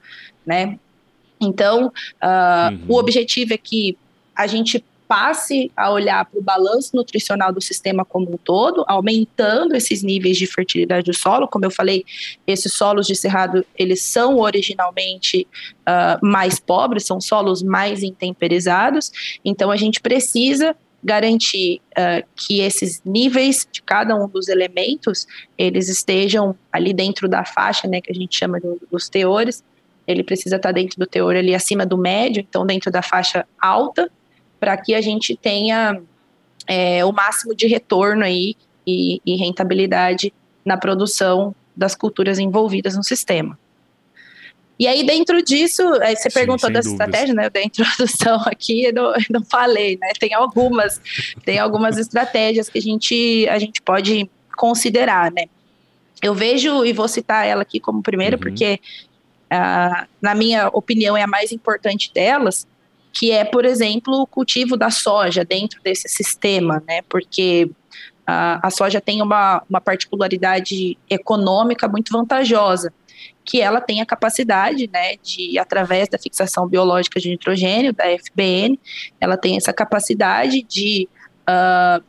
né? 0.46 0.78
Então, 1.40 1.86
uh, 1.86 2.72
uhum. 2.72 2.84
o 2.88 2.98
objetivo 2.98 3.52
é 3.52 3.58
que 3.58 3.98
a 4.34 4.46
gente 4.46 4.84
passe 5.12 5.70
a 5.76 5.90
olhar 5.90 6.24
para 6.24 6.40
o 6.40 6.42
balanço 6.42 6.96
nutricional 6.96 7.52
do 7.52 7.60
sistema 7.60 8.02
como 8.02 8.32
um 8.32 8.38
todo, 8.38 8.82
aumentando 8.88 9.76
esses 9.76 10.02
níveis 10.02 10.38
de 10.38 10.46
fertilidade 10.46 11.04
do 11.04 11.14
solo. 11.14 11.46
Como 11.46 11.66
eu 11.66 11.70
falei, 11.70 12.02
esses 12.46 12.72
solos 12.72 13.06
de 13.06 13.14
cerrado, 13.14 13.62
eles 13.76 14.00
são 14.00 14.38
originalmente 14.38 15.46
uh, 15.80 16.26
mais 16.26 16.58
pobres, 16.58 17.04
são 17.04 17.20
solos 17.20 17.62
mais 17.62 18.02
intemperizados, 18.02 19.12
então 19.44 19.70
a 19.70 19.76
gente 19.76 20.00
precisa 20.00 20.74
garantir 21.02 21.80
uh, 21.92 22.26
que 22.36 22.60
esses 22.60 23.02
níveis 23.04 23.66
de 23.70 23.82
cada 23.82 24.14
um 24.14 24.28
dos 24.28 24.48
elementos, 24.48 25.26
eles 25.58 25.88
estejam 25.88 26.54
ali 26.70 26.92
dentro 26.92 27.28
da 27.28 27.44
faixa, 27.44 27.88
né, 27.88 28.00
que 28.00 28.12
a 28.12 28.14
gente 28.14 28.38
chama 28.38 28.60
de, 28.60 28.68
dos 28.90 29.08
teores, 29.08 29.64
ele 30.06 30.22
precisa 30.22 30.56
estar 30.56 30.72
dentro 30.72 30.98
do 30.98 31.06
teor 31.06 31.34
ali 31.36 31.54
acima 31.54 31.84
do 31.84 31.96
médio, 31.96 32.40
então 32.40 32.66
dentro 32.66 32.90
da 32.90 33.02
faixa 33.02 33.46
alta, 33.60 34.10
para 34.58 34.76
que 34.76 34.94
a 34.94 35.00
gente 35.00 35.36
tenha 35.36 36.00
é, 36.66 37.04
o 37.04 37.12
máximo 37.12 37.54
de 37.54 37.66
retorno 37.66 38.24
aí 38.24 38.56
e, 38.86 39.20
e 39.24 39.36
rentabilidade 39.36 40.32
na 40.64 40.76
produção 40.76 41.54
das 41.76 41.94
culturas 41.94 42.38
envolvidas 42.38 42.96
no 42.96 43.02
sistema. 43.02 43.58
E 44.78 44.86
aí, 44.86 45.04
dentro 45.04 45.42
disso, 45.42 45.82
aí 46.00 46.16
você 46.16 46.30
Sim, 46.30 46.34
perguntou 46.34 46.70
das 46.70 46.86
estratégias, 46.86 47.36
né? 47.36 47.46
Eu 47.46 47.50
dei 47.50 47.62
a 47.62 47.66
introdução 47.66 48.40
aqui, 48.46 48.84
eu 48.84 48.92
não, 48.92 49.12
não, 49.30 49.44
falei, 49.44 49.98
né? 50.00 50.10
Tem 50.18 50.34
algumas, 50.34 51.00
tem 51.44 51.58
algumas 51.58 51.98
estratégias 51.98 52.68
que 52.68 52.78
a 52.78 52.82
gente, 52.82 53.46
a 53.48 53.58
gente 53.58 53.80
pode 53.82 54.28
considerar, 54.56 55.30
né? 55.30 55.44
Eu 56.22 56.34
vejo, 56.34 56.84
e 56.84 56.92
vou 56.92 57.08
citar 57.08 57.46
ela 57.46 57.62
aqui 57.62 57.80
como 57.80 58.02
primeiro, 58.02 58.36
uhum. 58.36 58.42
porque, 58.42 58.80
uh, 59.52 60.06
na 60.20 60.34
minha 60.34 60.68
opinião, 60.68 61.16
é 61.16 61.22
a 61.22 61.26
mais 61.26 61.52
importante 61.52 62.10
delas, 62.12 62.66
que 63.12 63.30
é, 63.30 63.44
por 63.44 63.64
exemplo, 63.64 64.22
o 64.22 64.26
cultivo 64.26 64.76
da 64.76 64.90
soja 64.90 65.44
dentro 65.44 65.80
desse 65.82 66.08
sistema, 66.08 66.82
né? 66.86 67.02
Porque 67.08 67.70
a, 68.26 68.66
a 68.66 68.70
soja 68.70 69.00
tem 69.00 69.22
uma, 69.22 69.62
uma 69.68 69.80
particularidade 69.80 70.96
econômica 71.08 71.88
muito 71.88 72.12
vantajosa, 72.12 72.92
que 73.44 73.60
ela 73.60 73.80
tem 73.80 74.00
a 74.00 74.06
capacidade, 74.06 74.88
né, 74.92 75.16
de, 75.16 75.58
através 75.58 76.08
da 76.08 76.18
fixação 76.18 76.66
biológica 76.68 77.20
de 77.20 77.30
nitrogênio, 77.30 77.92
da 77.92 78.04
FBN, 78.18 78.78
ela 79.20 79.36
tem 79.36 79.56
essa 79.56 79.72
capacidade 79.72 80.62
de 80.62 81.08
uh, 81.48 82.02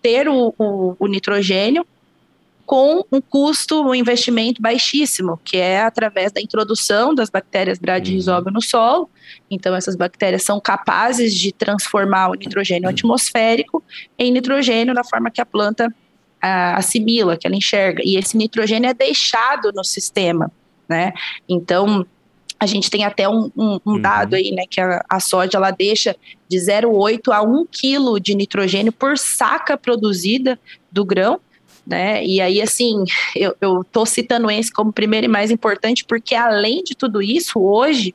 ter 0.00 0.28
o, 0.28 0.54
o, 0.58 0.96
o 0.98 1.06
nitrogênio 1.06 1.86
com 2.68 3.02
um 3.10 3.18
custo, 3.18 3.80
um 3.80 3.94
investimento 3.94 4.60
baixíssimo, 4.60 5.40
que 5.42 5.56
é 5.56 5.80
através 5.80 6.30
da 6.30 6.38
introdução 6.38 7.14
das 7.14 7.30
bactérias 7.30 7.78
bradyrhizobio 7.78 8.52
no 8.52 8.60
solo. 8.60 9.08
Então, 9.50 9.74
essas 9.74 9.96
bactérias 9.96 10.42
são 10.42 10.60
capazes 10.60 11.34
de 11.34 11.50
transformar 11.50 12.28
o 12.28 12.34
nitrogênio 12.34 12.86
atmosférico 12.86 13.82
em 14.18 14.30
nitrogênio 14.30 14.94
da 14.94 15.02
forma 15.02 15.30
que 15.30 15.40
a 15.40 15.46
planta 15.46 15.88
ah, 16.42 16.76
assimila, 16.76 17.38
que 17.38 17.46
ela 17.46 17.56
enxerga. 17.56 18.02
E 18.04 18.18
esse 18.18 18.36
nitrogênio 18.36 18.90
é 18.90 18.92
deixado 18.92 19.72
no 19.74 19.82
sistema, 19.82 20.52
né? 20.86 21.14
Então, 21.48 22.06
a 22.60 22.66
gente 22.66 22.90
tem 22.90 23.02
até 23.02 23.26
um, 23.26 23.50
um, 23.56 23.80
um 23.86 23.92
uhum. 23.92 24.00
dado 24.02 24.34
aí, 24.34 24.50
né, 24.50 24.64
que 24.68 24.78
a, 24.78 25.02
a 25.08 25.20
soja 25.20 25.52
ela 25.54 25.70
deixa 25.70 26.14
de 26.46 26.58
0,8 26.58 27.32
a 27.32 27.40
1 27.40 27.66
quilo 27.70 28.20
de 28.20 28.34
nitrogênio 28.34 28.92
por 28.92 29.16
saca 29.16 29.78
produzida 29.78 30.60
do 30.92 31.02
grão, 31.02 31.40
né? 31.88 32.22
E 32.24 32.40
aí, 32.40 32.60
assim, 32.60 33.02
eu, 33.34 33.82
tô 33.82 34.04
citando 34.04 34.50
esse 34.50 34.70
como 34.70 34.92
primeiro 34.92 35.24
e 35.24 35.28
mais 35.28 35.50
importante, 35.50 36.04
porque 36.04 36.34
além 36.34 36.84
de 36.84 36.94
tudo 36.94 37.22
isso, 37.22 37.58
hoje, 37.58 38.14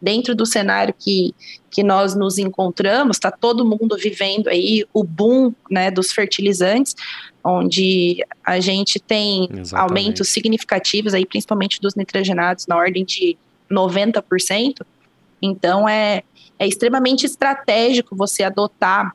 dentro 0.00 0.34
do 0.34 0.44
cenário 0.44 0.92
que, 0.98 1.32
que 1.70 1.84
nós 1.84 2.16
nos 2.16 2.36
encontramos, 2.36 3.16
está 3.16 3.30
todo 3.30 3.64
mundo 3.64 3.96
vivendo 3.96 4.48
aí 4.48 4.84
o 4.92 5.04
boom 5.04 5.54
né, 5.70 5.88
dos 5.90 6.10
fertilizantes, 6.10 6.96
onde 7.44 8.24
a 8.44 8.58
gente 8.58 8.98
tem 8.98 9.48
Exatamente. 9.52 9.74
aumentos 9.76 10.28
significativos 10.28 11.14
aí, 11.14 11.24
principalmente 11.24 11.80
dos 11.80 11.94
nitrogenados, 11.94 12.66
na 12.66 12.76
ordem 12.76 13.04
de 13.04 13.36
90%. 13.70 14.84
Então 15.40 15.88
é, 15.88 16.24
é 16.58 16.66
extremamente 16.66 17.24
estratégico 17.24 18.16
você 18.16 18.42
adotar 18.42 19.14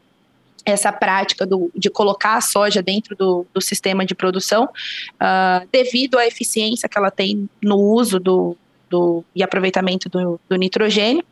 essa 0.68 0.92
prática 0.92 1.46
do, 1.46 1.72
de 1.74 1.90
colocar 1.90 2.36
a 2.36 2.42
soja 2.42 2.82
dentro 2.82 3.16
do, 3.16 3.48
do 3.54 3.62
sistema 3.62 4.06
de 4.06 4.14
produção, 4.14 4.66
uh, 4.66 5.66
devido 5.72 6.20
à 6.20 6.28
eficiência 6.28 6.90
que 6.90 6.98
ela 6.98 7.10
tem 7.10 7.50
no 7.64 7.78
uso 7.78 8.20
do, 8.20 8.58
do, 8.90 9.24
e 9.34 9.42
aproveitamento 9.42 10.10
do, 10.10 10.56
nitrogênio, 10.58 11.24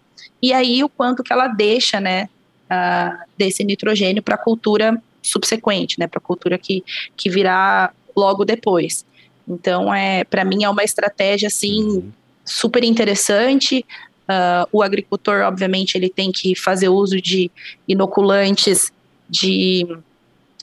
e 0.42 0.54
aí 0.54 0.82
o 0.86 0.88
quanto 0.88 1.22
que 1.22 1.34
ela 1.34 1.50
deixa 1.50 2.00
né, 2.00 2.30
uh, 2.72 3.18
desse 3.38 3.62
nitrogênio 3.65 4.24
para 4.24 4.36
a 4.36 4.38
cultura 4.38 5.01
subsequente, 5.22 6.00
né, 6.00 6.08
para 6.08 6.20
a 6.20 6.22
cultura 6.22 6.58
que, 6.58 6.82
que 7.18 7.30
virá 7.30 7.92
logo 8.15 8.46
depois. 8.46 9.06
Então, 9.46 9.94
é, 9.94 10.24
para 10.24 10.46
mim, 10.46 10.63
é 10.63 10.70
uma 10.70 10.84
estratégia 10.84 11.48
assim 11.48 11.84
uhum. 11.84 12.12
super 12.46 12.86
interessante. 12.86 13.86
Uh, 14.30 14.65
o 14.72 14.82
agricultor, 14.82 15.42
obviamente, 15.42 15.96
ele 15.96 16.10
tem 16.10 16.32
que 16.32 16.56
fazer 16.56 16.88
uso 16.88 17.22
de 17.22 17.51
inoculantes 17.86 18.94
de 19.29 19.88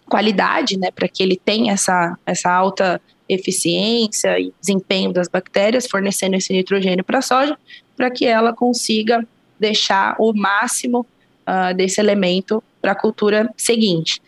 qualidade, 0.06 0.78
né, 0.78 0.90
para 0.90 1.08
que 1.08 1.22
ele 1.22 1.40
tenha 1.42 1.72
essa, 1.72 2.18
essa 2.26 2.50
alta 2.50 3.00
eficiência 3.28 4.38
e 4.38 4.52
desempenho 4.60 5.12
das 5.12 5.28
bactérias, 5.28 5.86
fornecendo 5.86 6.36
esse 6.36 6.52
nitrogênio 6.52 7.04
para 7.04 7.18
a 7.18 7.22
soja, 7.22 7.56
para 7.96 8.10
que 8.10 8.26
ela 8.26 8.52
consiga 8.52 9.26
deixar 9.58 10.16
o 10.18 10.32
máximo 10.32 11.06
uh, 11.46 11.74
desse 11.74 12.00
elemento 12.00 12.62
para 12.80 12.92
a 12.92 12.94
cultura 12.94 13.48
seguinte. 13.56 14.20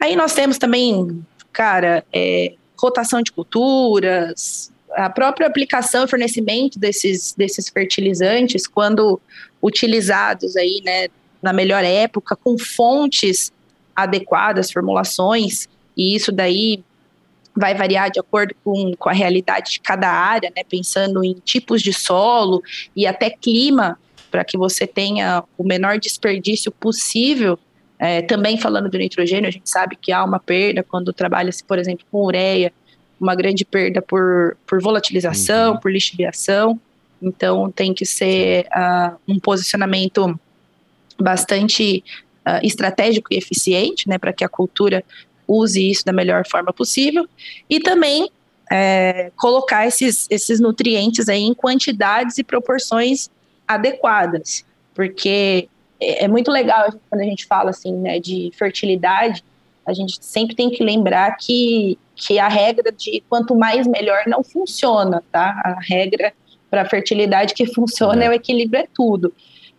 Aí 0.00 0.16
nós 0.16 0.32
temos 0.32 0.56
também, 0.56 1.24
cara, 1.52 2.04
é, 2.12 2.54
rotação 2.76 3.22
de 3.22 3.30
culturas, 3.30 4.72
a 4.92 5.10
própria 5.10 5.46
aplicação 5.46 6.04
e 6.04 6.08
fornecimento 6.08 6.78
desses, 6.78 7.34
desses 7.34 7.68
fertilizantes, 7.68 8.66
quando 8.66 9.20
utilizados 9.62 10.56
aí, 10.56 10.80
né, 10.82 11.08
na 11.42 11.52
melhor 11.52 11.84
época, 11.84 12.36
com 12.36 12.58
fontes 12.58 13.52
adequadas, 13.94 14.70
formulações, 14.70 15.68
e 15.96 16.14
isso 16.14 16.32
daí 16.32 16.82
vai 17.54 17.74
variar 17.74 18.10
de 18.10 18.20
acordo 18.20 18.54
com, 18.64 18.94
com 18.96 19.08
a 19.08 19.12
realidade 19.12 19.72
de 19.72 19.80
cada 19.80 20.08
área, 20.08 20.52
né, 20.54 20.62
pensando 20.68 21.24
em 21.24 21.34
tipos 21.44 21.82
de 21.82 21.92
solo 21.92 22.62
e 22.94 23.06
até 23.06 23.28
clima, 23.28 23.98
para 24.30 24.44
que 24.44 24.56
você 24.56 24.86
tenha 24.86 25.42
o 25.58 25.64
menor 25.64 25.98
desperdício 25.98 26.70
possível. 26.70 27.58
É, 27.98 28.22
também 28.22 28.56
falando 28.56 28.88
do 28.88 28.96
nitrogênio, 28.96 29.48
a 29.48 29.52
gente 29.52 29.68
sabe 29.68 29.96
que 29.96 30.12
há 30.12 30.24
uma 30.24 30.38
perda 30.38 30.82
quando 30.82 31.12
trabalha-se, 31.12 31.62
por 31.62 31.78
exemplo, 31.78 32.06
com 32.10 32.24
ureia, 32.24 32.72
uma 33.20 33.34
grande 33.34 33.64
perda 33.64 34.00
por, 34.00 34.56
por 34.66 34.80
volatilização, 34.80 35.72
uhum. 35.72 35.78
por 35.78 35.92
lixiviação. 35.92 36.80
Então, 37.20 37.70
tem 37.70 37.92
que 37.92 38.06
ser 38.06 38.66
uh, 38.68 39.16
um 39.28 39.38
posicionamento 39.38 40.38
bastante 41.22 42.02
uh, 42.46 42.64
estratégico 42.64 43.32
e 43.32 43.36
eficiente, 43.36 44.08
né, 44.08 44.18
para 44.18 44.32
que 44.32 44.44
a 44.44 44.48
cultura 44.48 45.04
use 45.46 45.90
isso 45.90 46.04
da 46.04 46.12
melhor 46.12 46.46
forma 46.48 46.72
possível, 46.72 47.26
e 47.68 47.80
também 47.80 48.30
é, 48.70 49.32
colocar 49.36 49.86
esses, 49.86 50.28
esses 50.30 50.60
nutrientes 50.60 51.28
aí 51.28 51.42
em 51.42 51.52
quantidades 51.52 52.38
e 52.38 52.44
proporções 52.44 53.28
adequadas, 53.66 54.64
porque 54.94 55.68
é, 56.00 56.24
é 56.24 56.28
muito 56.28 56.50
legal 56.50 56.92
quando 57.08 57.20
a 57.20 57.24
gente 57.24 57.46
fala 57.46 57.70
assim, 57.70 57.92
né, 57.92 58.20
de 58.20 58.52
fertilidade, 58.56 59.42
a 59.84 59.92
gente 59.92 60.24
sempre 60.24 60.54
tem 60.54 60.70
que 60.70 60.84
lembrar 60.84 61.36
que, 61.36 61.98
que 62.14 62.38
a 62.38 62.48
regra 62.48 62.92
de 62.92 63.22
quanto 63.28 63.56
mais 63.56 63.86
melhor 63.86 64.22
não 64.26 64.44
funciona, 64.44 65.22
tá? 65.32 65.60
A 65.64 65.80
regra 65.80 66.32
para 66.70 66.88
fertilidade 66.88 67.54
que 67.54 67.66
funciona 67.66 68.22
é. 68.22 68.26
é 68.26 68.30
o 68.30 68.32
equilíbrio 68.32 68.82
é 68.82 68.86
tudo, 68.94 69.32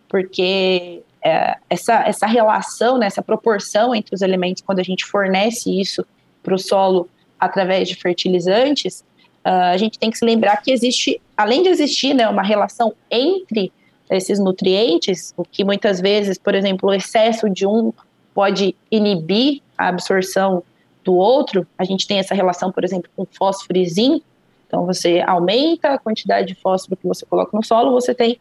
porque 0.08 1.02
é, 1.24 1.56
essa, 1.70 2.02
essa 2.06 2.26
relação, 2.26 2.98
né, 2.98 3.06
essa 3.06 3.22
proporção 3.22 3.94
entre 3.94 4.14
os 4.14 4.22
elementos, 4.22 4.62
quando 4.62 4.80
a 4.80 4.82
gente 4.82 5.04
fornece 5.04 5.70
isso 5.70 6.04
para 6.42 6.54
o 6.54 6.58
solo 6.58 7.08
através 7.38 7.88
de 7.88 7.94
fertilizantes, 7.94 9.04
uh, 9.44 9.72
a 9.72 9.76
gente 9.76 9.98
tem 9.98 10.10
que 10.10 10.18
se 10.18 10.24
lembrar 10.24 10.56
que 10.58 10.72
existe, 10.72 11.20
além 11.36 11.62
de 11.62 11.68
existir 11.68 12.14
né, 12.14 12.28
uma 12.28 12.42
relação 12.42 12.92
entre 13.10 13.72
esses 14.10 14.38
nutrientes, 14.38 15.32
o 15.36 15.44
que 15.44 15.64
muitas 15.64 16.00
vezes, 16.00 16.38
por 16.38 16.54
exemplo, 16.54 16.90
o 16.90 16.94
excesso 16.94 17.48
de 17.48 17.66
um 17.66 17.92
pode 18.34 18.74
inibir 18.90 19.62
a 19.76 19.88
absorção 19.88 20.62
do 21.04 21.14
outro, 21.14 21.66
a 21.76 21.84
gente 21.84 22.06
tem 22.06 22.18
essa 22.18 22.34
relação, 22.34 22.70
por 22.70 22.84
exemplo, 22.84 23.10
com 23.16 23.26
fósforo 23.26 23.78
e 23.78 23.88
zinco, 23.88 24.24
então 24.66 24.86
você 24.86 25.22
aumenta 25.26 25.90
a 25.90 25.98
quantidade 25.98 26.48
de 26.48 26.54
fósforo 26.54 26.96
que 26.96 27.06
você 27.06 27.26
coloca 27.26 27.56
no 27.56 27.64
solo, 27.64 27.92
você 27.92 28.14
tem 28.14 28.38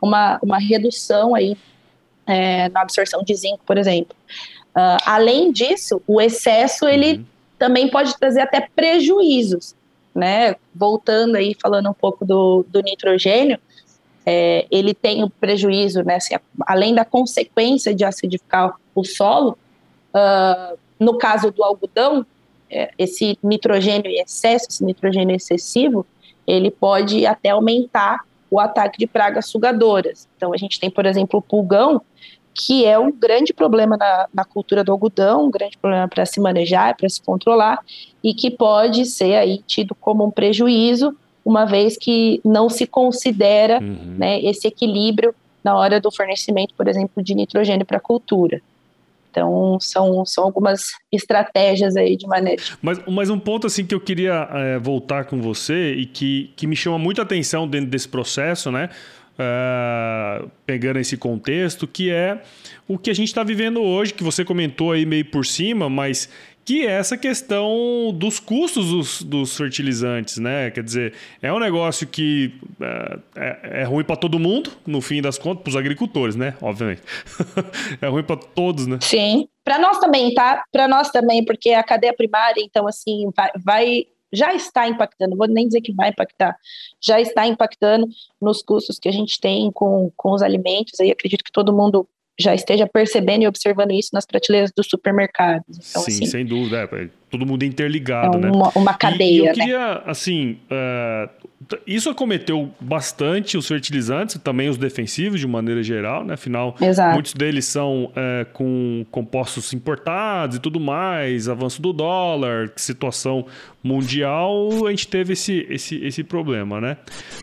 uma, 0.00 0.38
uma 0.42 0.58
redução 0.58 1.34
aí 1.34 1.56
é, 2.26 2.68
na 2.68 2.82
absorção 2.82 3.22
de 3.22 3.34
zinco, 3.34 3.60
por 3.64 3.78
exemplo. 3.78 4.16
Uh, 4.70 4.98
além 5.06 5.52
disso, 5.52 6.02
o 6.06 6.20
excesso 6.20 6.86
ele 6.86 7.18
uhum. 7.18 7.24
também 7.58 7.88
pode 7.88 8.16
trazer 8.18 8.40
até 8.40 8.68
prejuízos, 8.74 9.74
né? 10.14 10.56
Voltando 10.74 11.36
aí 11.36 11.56
falando 11.60 11.88
um 11.88 11.94
pouco 11.94 12.24
do, 12.24 12.64
do 12.68 12.80
nitrogênio, 12.82 13.58
é, 14.26 14.66
ele 14.70 14.92
tem 14.92 15.22
o 15.22 15.30
prejuízo, 15.30 16.02
né, 16.02 16.16
assim, 16.16 16.34
além 16.66 16.92
da 16.92 17.04
consequência 17.04 17.94
de 17.94 18.04
acidificar 18.04 18.74
o 18.92 19.04
solo, 19.04 19.56
uh, 20.12 20.76
no 20.98 21.16
caso 21.16 21.52
do 21.52 21.62
algodão, 21.62 22.26
é, 22.68 22.90
esse 22.98 23.38
nitrogênio 23.40 24.10
em 24.10 24.20
excesso, 24.20 24.66
esse 24.68 24.84
nitrogênio 24.84 25.36
excessivo, 25.36 26.04
ele 26.44 26.72
pode 26.72 27.24
até 27.24 27.50
aumentar 27.50 28.24
o 28.50 28.60
ataque 28.60 28.98
de 28.98 29.06
pragas 29.06 29.48
sugadoras. 29.48 30.28
Então, 30.36 30.52
a 30.52 30.56
gente 30.56 30.78
tem, 30.78 30.90
por 30.90 31.06
exemplo, 31.06 31.38
o 31.38 31.42
pulgão, 31.42 32.00
que 32.54 32.86
é 32.86 32.98
um 32.98 33.12
grande 33.12 33.52
problema 33.52 33.96
na, 33.96 34.28
na 34.32 34.44
cultura 34.44 34.82
do 34.82 34.92
algodão, 34.92 35.46
um 35.46 35.50
grande 35.50 35.76
problema 35.76 36.08
para 36.08 36.24
se 36.24 36.40
manejar, 36.40 36.96
para 36.96 37.08
se 37.08 37.20
controlar, 37.20 37.80
e 38.24 38.32
que 38.32 38.50
pode 38.50 39.04
ser 39.04 39.34
aí 39.34 39.58
tido 39.66 39.94
como 39.94 40.24
um 40.24 40.30
prejuízo 40.30 41.14
uma 41.44 41.64
vez 41.64 41.96
que 41.96 42.40
não 42.44 42.68
se 42.68 42.86
considera 42.86 43.78
uhum. 43.78 44.16
né, 44.18 44.40
esse 44.40 44.66
equilíbrio 44.66 45.32
na 45.62 45.76
hora 45.76 46.00
do 46.00 46.10
fornecimento, 46.10 46.74
por 46.74 46.88
exemplo, 46.88 47.22
de 47.22 47.34
nitrogênio 47.34 47.86
para 47.86 47.98
a 47.98 48.00
cultura. 48.00 48.60
Então, 49.36 49.78
são, 49.78 50.24
são 50.24 50.44
algumas 50.44 50.92
estratégias 51.12 51.94
aí 51.94 52.16
de 52.16 52.26
maneira. 52.26 52.62
Mas, 52.80 52.98
mas 53.06 53.28
um 53.28 53.38
ponto 53.38 53.66
assim 53.66 53.84
que 53.84 53.94
eu 53.94 54.00
queria 54.00 54.48
é, 54.50 54.78
voltar 54.78 55.26
com 55.26 55.42
você 55.42 55.92
e 55.92 56.06
que, 56.06 56.54
que 56.56 56.66
me 56.66 56.74
chama 56.74 56.98
muita 56.98 57.20
atenção 57.20 57.68
dentro 57.68 57.90
desse 57.90 58.08
processo, 58.08 58.72
né? 58.72 58.88
Uh, 59.38 60.50
pegando 60.64 60.98
esse 60.98 61.18
contexto, 61.18 61.86
que 61.86 62.10
é 62.10 62.40
o 62.88 62.96
que 62.96 63.10
a 63.10 63.14
gente 63.14 63.28
está 63.28 63.44
vivendo 63.44 63.82
hoje, 63.82 64.14
que 64.14 64.24
você 64.24 64.42
comentou 64.42 64.92
aí 64.92 65.04
meio 65.04 65.26
por 65.26 65.44
cima, 65.44 65.90
mas 65.90 66.30
que 66.66 66.84
é 66.84 66.90
essa 66.90 67.16
questão 67.16 68.12
dos 68.12 68.40
custos 68.40 68.90
dos, 68.90 69.22
dos 69.22 69.56
fertilizantes, 69.56 70.38
né? 70.38 70.68
Quer 70.72 70.82
dizer, 70.82 71.14
é 71.40 71.52
um 71.52 71.60
negócio 71.60 72.08
que 72.08 72.52
é, 72.80 73.18
é, 73.36 73.80
é 73.82 73.84
ruim 73.84 74.02
para 74.02 74.16
todo 74.16 74.36
mundo, 74.36 74.72
no 74.84 75.00
fim 75.00 75.22
das 75.22 75.38
contas, 75.38 75.62
para 75.62 75.70
os 75.70 75.76
agricultores, 75.76 76.34
né? 76.34 76.56
Obviamente. 76.60 77.02
é 78.02 78.08
ruim 78.08 78.24
para 78.24 78.36
todos, 78.36 78.84
né? 78.88 78.98
Sim. 79.00 79.48
Para 79.64 79.78
nós 79.78 80.00
também, 80.00 80.34
tá? 80.34 80.64
Para 80.72 80.88
nós 80.88 81.08
também, 81.10 81.44
porque 81.44 81.70
a 81.70 81.84
cadeia 81.84 82.12
primária, 82.12 82.60
então, 82.60 82.88
assim, 82.88 83.30
vai, 83.36 83.50
vai 83.64 84.06
já 84.32 84.52
está 84.52 84.88
impactando, 84.88 85.36
vou 85.36 85.46
nem 85.46 85.68
dizer 85.68 85.80
que 85.80 85.94
vai 85.94 86.10
impactar, 86.10 86.56
já 87.00 87.20
está 87.20 87.46
impactando 87.46 88.08
nos 88.42 88.60
custos 88.60 88.98
que 88.98 89.08
a 89.08 89.12
gente 89.12 89.40
tem 89.40 89.70
com, 89.70 90.10
com 90.16 90.32
os 90.32 90.42
alimentos. 90.42 90.98
Aí 90.98 91.12
acredito 91.12 91.44
que 91.44 91.52
todo 91.52 91.72
mundo 91.72 92.08
já 92.38 92.54
esteja 92.54 92.86
percebendo 92.86 93.42
e 93.42 93.46
observando 93.48 93.92
isso 93.92 94.10
nas 94.12 94.26
prateleiras 94.26 94.70
dos 94.76 94.86
supermercados. 94.88 95.78
Então, 95.90 96.02
Sim, 96.02 96.12
assim, 96.12 96.26
sem 96.26 96.44
dúvida. 96.46 96.88
É, 96.92 97.08
todo 97.36 97.46
mundo 97.46 97.62
interligado, 97.64 98.38
é 98.38 98.50
uma, 98.50 98.66
né? 98.66 98.72
Uma 98.74 98.94
cadeia, 98.94 99.30
e, 99.30 99.38
eu 99.38 99.44
né? 99.46 99.52
queria, 99.52 100.02
assim, 100.06 100.58
uh, 100.70 101.28
isso 101.86 102.08
acometeu 102.08 102.70
bastante 102.80 103.56
os 103.56 103.66
fertilizantes, 103.66 104.38
também 104.42 104.68
os 104.68 104.76
defensivos 104.76 105.40
de 105.40 105.46
maneira 105.46 105.82
geral, 105.82 106.24
né? 106.24 106.34
Afinal, 106.34 106.76
Exato. 106.80 107.14
muitos 107.14 107.32
deles 107.32 107.64
são 107.64 108.12
é, 108.14 108.46
com 108.52 109.04
compostos 109.10 109.72
importados 109.72 110.56
e 110.56 110.60
tudo 110.60 110.78
mais, 110.78 111.48
avanço 111.48 111.80
do 111.82 111.92
dólar, 111.92 112.70
situação 112.76 113.46
mundial, 113.82 114.86
a 114.86 114.90
gente 114.90 115.08
teve 115.08 115.32
esse, 115.32 115.66
esse, 115.70 115.96
esse 116.04 116.24
problema, 116.24 116.80
né? 116.80 116.96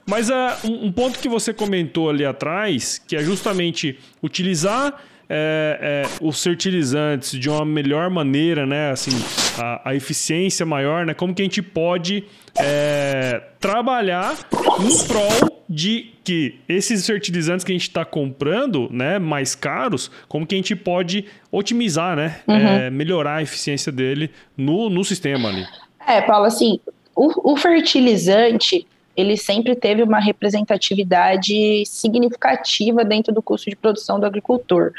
Mas 0.06 0.30
uh, 0.30 0.34
um 0.64 0.92
ponto 0.92 1.20
que 1.20 1.28
você 1.28 1.54
comentou 1.54 2.10
ali 2.10 2.26
atrás, 2.26 3.00
que 3.06 3.16
é 3.16 3.24
justamente 3.24 3.98
utilizar 4.22 4.94
é, 5.36 5.80
é, 5.82 6.10
os 6.22 6.44
fertilizantes 6.44 7.32
de 7.32 7.50
uma 7.50 7.66
melhor 7.66 8.08
maneira, 8.12 8.68
né? 8.68 8.92
Assim, 8.92 9.12
a, 9.60 9.90
a 9.90 9.96
eficiência 9.96 10.64
maior, 10.64 11.08
né? 11.08 11.16
Como 11.16 11.34
que 11.34 11.42
a 11.42 11.46
gente 11.46 11.62
pode 11.62 12.24
é, 12.60 13.42
trabalhar 13.60 14.38
em 14.80 15.08
prol 15.08 15.64
de 15.68 16.12
que 16.24 16.60
esses 16.70 17.04
fertilizantes 17.08 17.66
que 17.66 17.72
a 17.72 17.76
gente 17.76 17.88
está 17.88 18.06
comprando, 18.06 18.88
né, 18.92 19.18
mais 19.18 19.56
caros, 19.56 20.12
como 20.28 20.46
que 20.46 20.54
a 20.54 20.58
gente 20.58 20.76
pode 20.76 21.26
otimizar, 21.52 22.16
né? 22.16 22.42
Uhum. 22.48 22.56
É, 22.56 22.90
melhorar 22.92 23.38
a 23.38 23.42
eficiência 23.42 23.92
dele 23.92 24.30
no, 24.56 24.88
no 24.88 25.04
sistema 25.04 25.50
ali. 25.50 25.66
É, 26.08 26.22
Paulo, 26.22 26.46
assim, 26.46 26.80
o, 27.16 27.54
o 27.54 27.58
fertilizante 27.58 28.86
ele 29.16 29.38
sempre 29.38 29.76
teve 29.76 30.02
uma 30.02 30.20
representatividade 30.20 31.86
significativa 31.86 33.04
dentro 33.06 33.34
do 33.34 33.42
custo 33.42 33.70
de 33.70 33.76
produção 33.76 34.20
do 34.20 34.26
agricultor. 34.26 34.92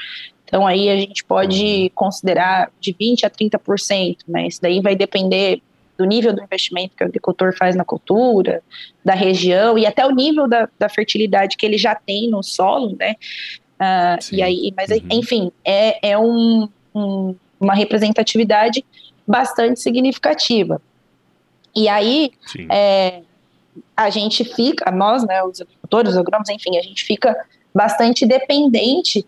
Então 0.45 0.67
aí 0.67 0.89
a 0.89 0.97
gente 0.97 1.25
pode 1.25 1.91
considerar 1.95 2.71
de 2.81 2.95
20 2.99 3.27
a 3.27 3.31
30%, 3.31 4.19
né? 4.29 4.47
Isso 4.47 4.63
daí 4.63 4.81
vai 4.81 4.95
depender 4.95 5.61
do 5.97 6.05
nível 6.05 6.33
do 6.33 6.43
investimento 6.43 6.97
que 6.97 7.05
o 7.05 7.07
agricultor 7.07 7.57
faz 7.57 7.77
na 7.77 7.85
cultura, 7.85 8.63
da 9.05 9.15
região 9.15 9.79
e 9.79 9.87
até 9.87 10.05
o 10.05 10.11
nível 10.11 10.49
da, 10.49 10.69
da 10.79 10.89
fertilidade 10.89 11.57
que 11.57 11.65
ele 11.65 11.79
já 11.79 11.95
tem 11.95 12.29
no 12.29 12.43
solo, 12.43 12.97
né? 12.99 13.15
Uh, 13.75 14.35
e 14.35 14.43
aí, 14.43 14.73
mas 14.77 14.91
uhum. 14.91 14.99
enfim, 15.11 15.53
é, 15.65 16.11
é 16.11 16.19
um, 16.19 16.69
um, 16.95 17.35
uma 17.61 17.75
representatividade 17.75 18.85
bastante 19.27 19.81
significativa. 19.81 20.81
E 21.75 21.89
aí, 21.89 22.31
é, 22.71 23.23
a 23.97 24.11
gente 24.11 24.45
fica, 24.45 24.91
nós, 24.91 25.25
né, 25.25 25.43
os 25.43 25.61
agricultores, 25.61 26.13
os 26.13 26.19
agrônomos, 26.19 26.49
enfim, 26.49 26.77
a 26.79 26.83
gente 26.83 27.05
fica 27.05 27.37
bastante 27.75 28.27
dependente 28.27 29.27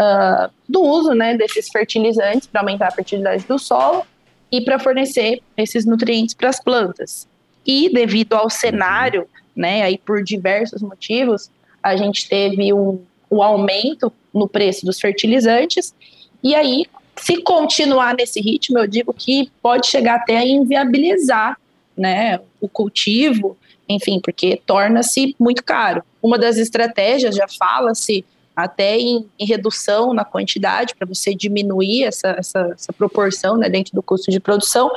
uh, 0.00 0.50
do 0.68 0.82
uso 0.82 1.12
né, 1.14 1.36
desses 1.36 1.68
fertilizantes 1.68 2.46
para 2.46 2.60
aumentar 2.60 2.88
a 2.88 2.92
fertilidade 2.92 3.44
do 3.44 3.58
solo 3.58 4.04
e 4.50 4.60
para 4.60 4.78
fornecer 4.78 5.42
esses 5.56 5.84
nutrientes 5.84 6.34
para 6.34 6.48
as 6.48 6.62
plantas. 6.62 7.28
E 7.66 7.92
devido 7.92 8.34
ao 8.34 8.50
cenário, 8.50 9.26
né, 9.54 9.82
aí 9.82 9.98
por 9.98 10.22
diversos 10.22 10.82
motivos, 10.82 11.50
a 11.82 11.96
gente 11.96 12.28
teve 12.28 12.72
um, 12.72 13.00
um 13.30 13.42
aumento 13.42 14.12
no 14.32 14.48
preço 14.48 14.84
dos 14.84 15.00
fertilizantes, 15.00 15.94
e 16.42 16.54
aí, 16.54 16.84
se 17.16 17.40
continuar 17.40 18.14
nesse 18.14 18.40
ritmo, 18.40 18.78
eu 18.78 18.86
digo 18.86 19.14
que 19.14 19.50
pode 19.62 19.86
chegar 19.86 20.16
até 20.16 20.36
a 20.36 20.46
inviabilizar 20.46 21.58
né, 21.96 22.38
o 22.60 22.68
cultivo 22.68 23.56
enfim, 23.88 24.20
porque 24.20 24.60
torna-se 24.66 25.34
muito 25.38 25.62
caro. 25.62 26.02
Uma 26.22 26.38
das 26.38 26.56
estratégias 26.56 27.34
já 27.34 27.46
fala-se 27.48 28.24
até 28.54 28.96
em, 28.96 29.28
em, 29.38 29.46
redução 29.46 30.14
na 30.14 30.24
quantidade, 30.24 30.94
para 30.94 31.06
você 31.06 31.34
diminuir 31.34 32.04
essa, 32.04 32.28
essa, 32.38 32.70
essa 32.72 32.92
proporção 32.92 33.56
né, 33.56 33.68
dentro 33.68 33.92
do 33.94 34.02
custo 34.02 34.30
de 34.30 34.38
produção, 34.38 34.90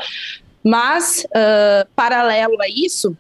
mas, 0.64 1.26
uh, 1.26 1.88
paralelo 1.96 2.62
a 2.62 2.68
isso, 2.68 3.18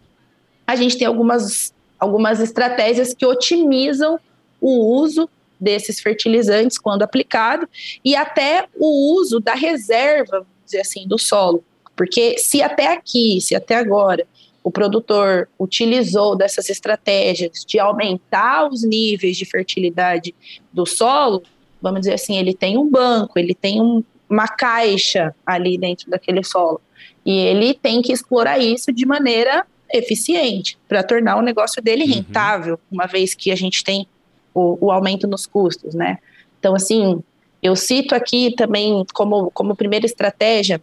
a 0.66 0.76
gente 0.76 0.98
tem 0.98 1.08
algumas, 1.08 1.74
algumas 2.00 2.40
estratégias 2.40 3.14
que 3.14 3.26
otimizam 3.26 4.20
o 4.60 5.02
uso 5.02 5.30
desses 5.60 6.00
fertilizantes 6.00 6.78
quando 6.78 7.04
aplicado 7.04 7.68
e 8.04 8.16
até 8.16 8.68
o 8.76 9.14
uso 9.16 9.40
da 9.40 9.56
reserva, 9.56 10.46
dizer 10.66 10.82
assim, 10.82 11.08
do 11.08 11.18
solo. 11.18 11.64
Porque 11.96 12.38
se 12.38 12.62
até 12.62 12.94
aqui, 12.94 13.42
se 13.42 13.56
até 13.56 13.76
agora, 13.76 14.28
o 14.68 14.72
produtor 14.72 15.48
utilizou 15.58 16.36
dessas 16.36 16.70
estratégias 16.70 17.64
de 17.66 17.80
aumentar 17.80 18.68
os 18.68 18.84
níveis 18.84 19.38
de 19.38 19.46
fertilidade 19.46 20.36
do 20.74 20.86
solo, 20.86 21.42
vamos 21.82 22.02
dizer 22.02 22.16
assim, 22.16 22.38
ele 22.38 22.54
tem 22.54 22.78
um 22.78 22.90
banco, 22.90 23.40
ele 23.40 23.56
tem 23.56 23.82
um, 23.82 24.04
uma 24.30 24.46
caixa 24.46 25.34
ali 25.46 25.78
dentro 25.78 26.12
daquele 26.12 26.44
solo. 26.44 26.82
E 27.26 27.32
ele 27.32 27.76
tem 27.76 28.02
que 28.02 28.12
explorar 28.12 28.60
isso 28.60 28.92
de 28.92 29.06
maneira 29.06 29.66
eficiente 29.90 30.78
para 30.86 31.02
tornar 31.02 31.38
o 31.38 31.42
negócio 31.42 31.82
dele 31.82 32.04
uhum. 32.04 32.16
rentável, 32.16 32.78
uma 32.92 33.06
vez 33.06 33.34
que 33.34 33.54
a 33.54 33.56
gente 33.56 33.82
tem 33.86 34.06
o, 34.54 34.88
o, 34.88 34.92
aumento 34.92 35.30
nos 35.30 35.46
custos, 35.46 35.96
né? 35.96 36.18
Então, 36.60 36.76
assim, 36.76 37.24
eu 37.64 37.74
cito 37.74 38.14
aqui 38.14 38.54
também 38.54 39.06
como, 39.14 39.50
como 39.52 39.78
primeira 39.78 40.06
estratégia, 40.06 40.82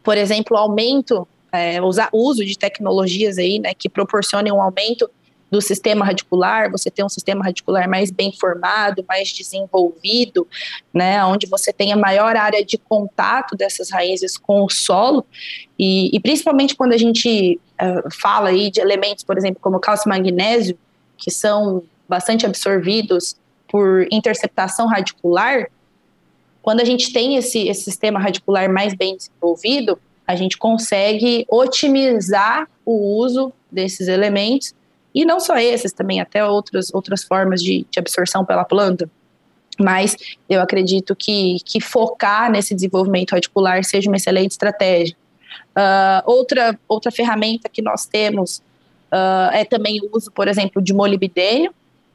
por 0.00 0.16
exemplo, 0.16 0.56
o 0.56 0.60
aumento 0.60 1.26
é, 1.52 1.80
usar 1.82 2.08
uso 2.12 2.44
de 2.44 2.56
tecnologias 2.56 3.38
aí, 3.38 3.58
né, 3.58 3.72
que 3.74 3.88
proporcionem 3.88 4.52
um 4.52 4.60
aumento 4.60 5.10
do 5.50 5.60
sistema 5.60 6.04
radicular, 6.04 6.70
você 6.70 6.90
tem 6.90 7.04
um 7.04 7.08
sistema 7.08 7.44
radicular 7.44 7.88
mais 7.88 8.10
bem 8.10 8.32
formado, 8.32 9.04
mais 9.08 9.30
desenvolvido, 9.32 10.46
né, 10.94 11.24
onde 11.24 11.46
você 11.46 11.72
tenha 11.72 11.96
maior 11.96 12.36
área 12.36 12.64
de 12.64 12.78
contato 12.78 13.56
dessas 13.56 13.90
raízes 13.90 14.38
com 14.38 14.62
o 14.64 14.70
solo, 14.70 15.26
e, 15.78 16.14
e 16.16 16.20
principalmente 16.20 16.76
quando 16.76 16.92
a 16.92 16.96
gente 16.96 17.58
uh, 17.82 18.08
fala 18.14 18.50
aí 18.50 18.70
de 18.70 18.80
elementos, 18.80 19.24
por 19.24 19.36
exemplo, 19.36 19.60
como 19.60 19.80
cálcio 19.80 20.08
magnésio, 20.08 20.78
que 21.18 21.30
são 21.30 21.82
bastante 22.08 22.46
absorvidos 22.46 23.36
por 23.68 24.06
interceptação 24.10 24.86
radicular, 24.86 25.68
quando 26.62 26.80
a 26.80 26.84
gente 26.84 27.12
tem 27.12 27.36
esse, 27.36 27.68
esse 27.68 27.84
sistema 27.84 28.20
radicular 28.20 28.70
mais 28.70 28.94
bem 28.94 29.16
desenvolvido, 29.16 29.98
a 30.30 30.36
gente 30.36 30.56
consegue 30.56 31.44
otimizar 31.48 32.68
o 32.86 33.16
uso 33.16 33.52
desses 33.70 34.06
elementos, 34.06 34.72
e 35.12 35.24
não 35.24 35.40
só 35.40 35.58
esses, 35.58 35.92
também 35.92 36.20
até 36.20 36.44
outras, 36.44 36.94
outras 36.94 37.24
formas 37.24 37.60
de, 37.60 37.84
de 37.90 37.98
absorção 37.98 38.44
pela 38.44 38.64
planta. 38.64 39.10
Mas 39.76 40.16
eu 40.48 40.60
acredito 40.60 41.16
que, 41.16 41.56
que 41.64 41.80
focar 41.80 42.48
nesse 42.48 42.76
desenvolvimento 42.76 43.32
radicular 43.32 43.82
seja 43.82 44.08
uma 44.08 44.16
excelente 44.16 44.52
estratégia. 44.52 45.16
Uh, 45.70 46.22
outra, 46.30 46.78
outra 46.86 47.10
ferramenta 47.10 47.68
que 47.68 47.82
nós 47.82 48.06
temos 48.06 48.58
uh, 49.12 49.50
é 49.52 49.64
também 49.64 49.98
o 50.00 50.16
uso, 50.16 50.30
por 50.30 50.46
exemplo, 50.46 50.80
de 50.80 50.92
molibdênio, 50.92 51.74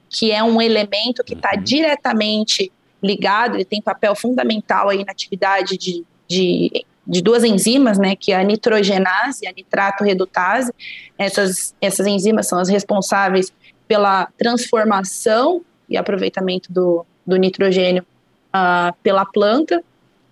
que 0.10 0.32
é 0.32 0.42
um 0.42 0.62
elemento 0.62 1.22
que 1.22 1.34
está 1.34 1.52
uhum. 1.54 1.64
diretamente 1.64 2.72
ligado, 3.04 3.56
ele 3.56 3.66
tem 3.66 3.82
papel 3.82 4.16
fundamental 4.16 4.88
aí 4.88 5.04
na 5.04 5.12
atividade 5.12 5.78
de, 5.78 6.06
de, 6.30 6.86
de, 7.06 7.22
duas 7.22 7.44
enzimas, 7.44 7.98
né, 7.98 8.16
que 8.16 8.32
é 8.32 8.36
a 8.36 8.44
nitrogenase 8.44 9.46
e 9.46 9.48
a 9.48 9.52
nitrato 9.52 10.04
redutase. 10.04 10.74
Essas, 11.18 11.76
essas 11.82 12.08
enzimas 12.08 12.48
são 12.48 12.60
as 12.60 12.70
responsáveis 12.70 13.52
pela 13.88 14.28
transformação 14.38 15.62
e 15.90 15.98
aproveitamento 15.98 16.72
do, 16.72 17.06
do 17.26 17.36
nitrogênio 17.36 18.06
uh, 18.54 18.96
pela 19.04 19.26
planta. 19.26 19.84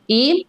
E 0.09 0.45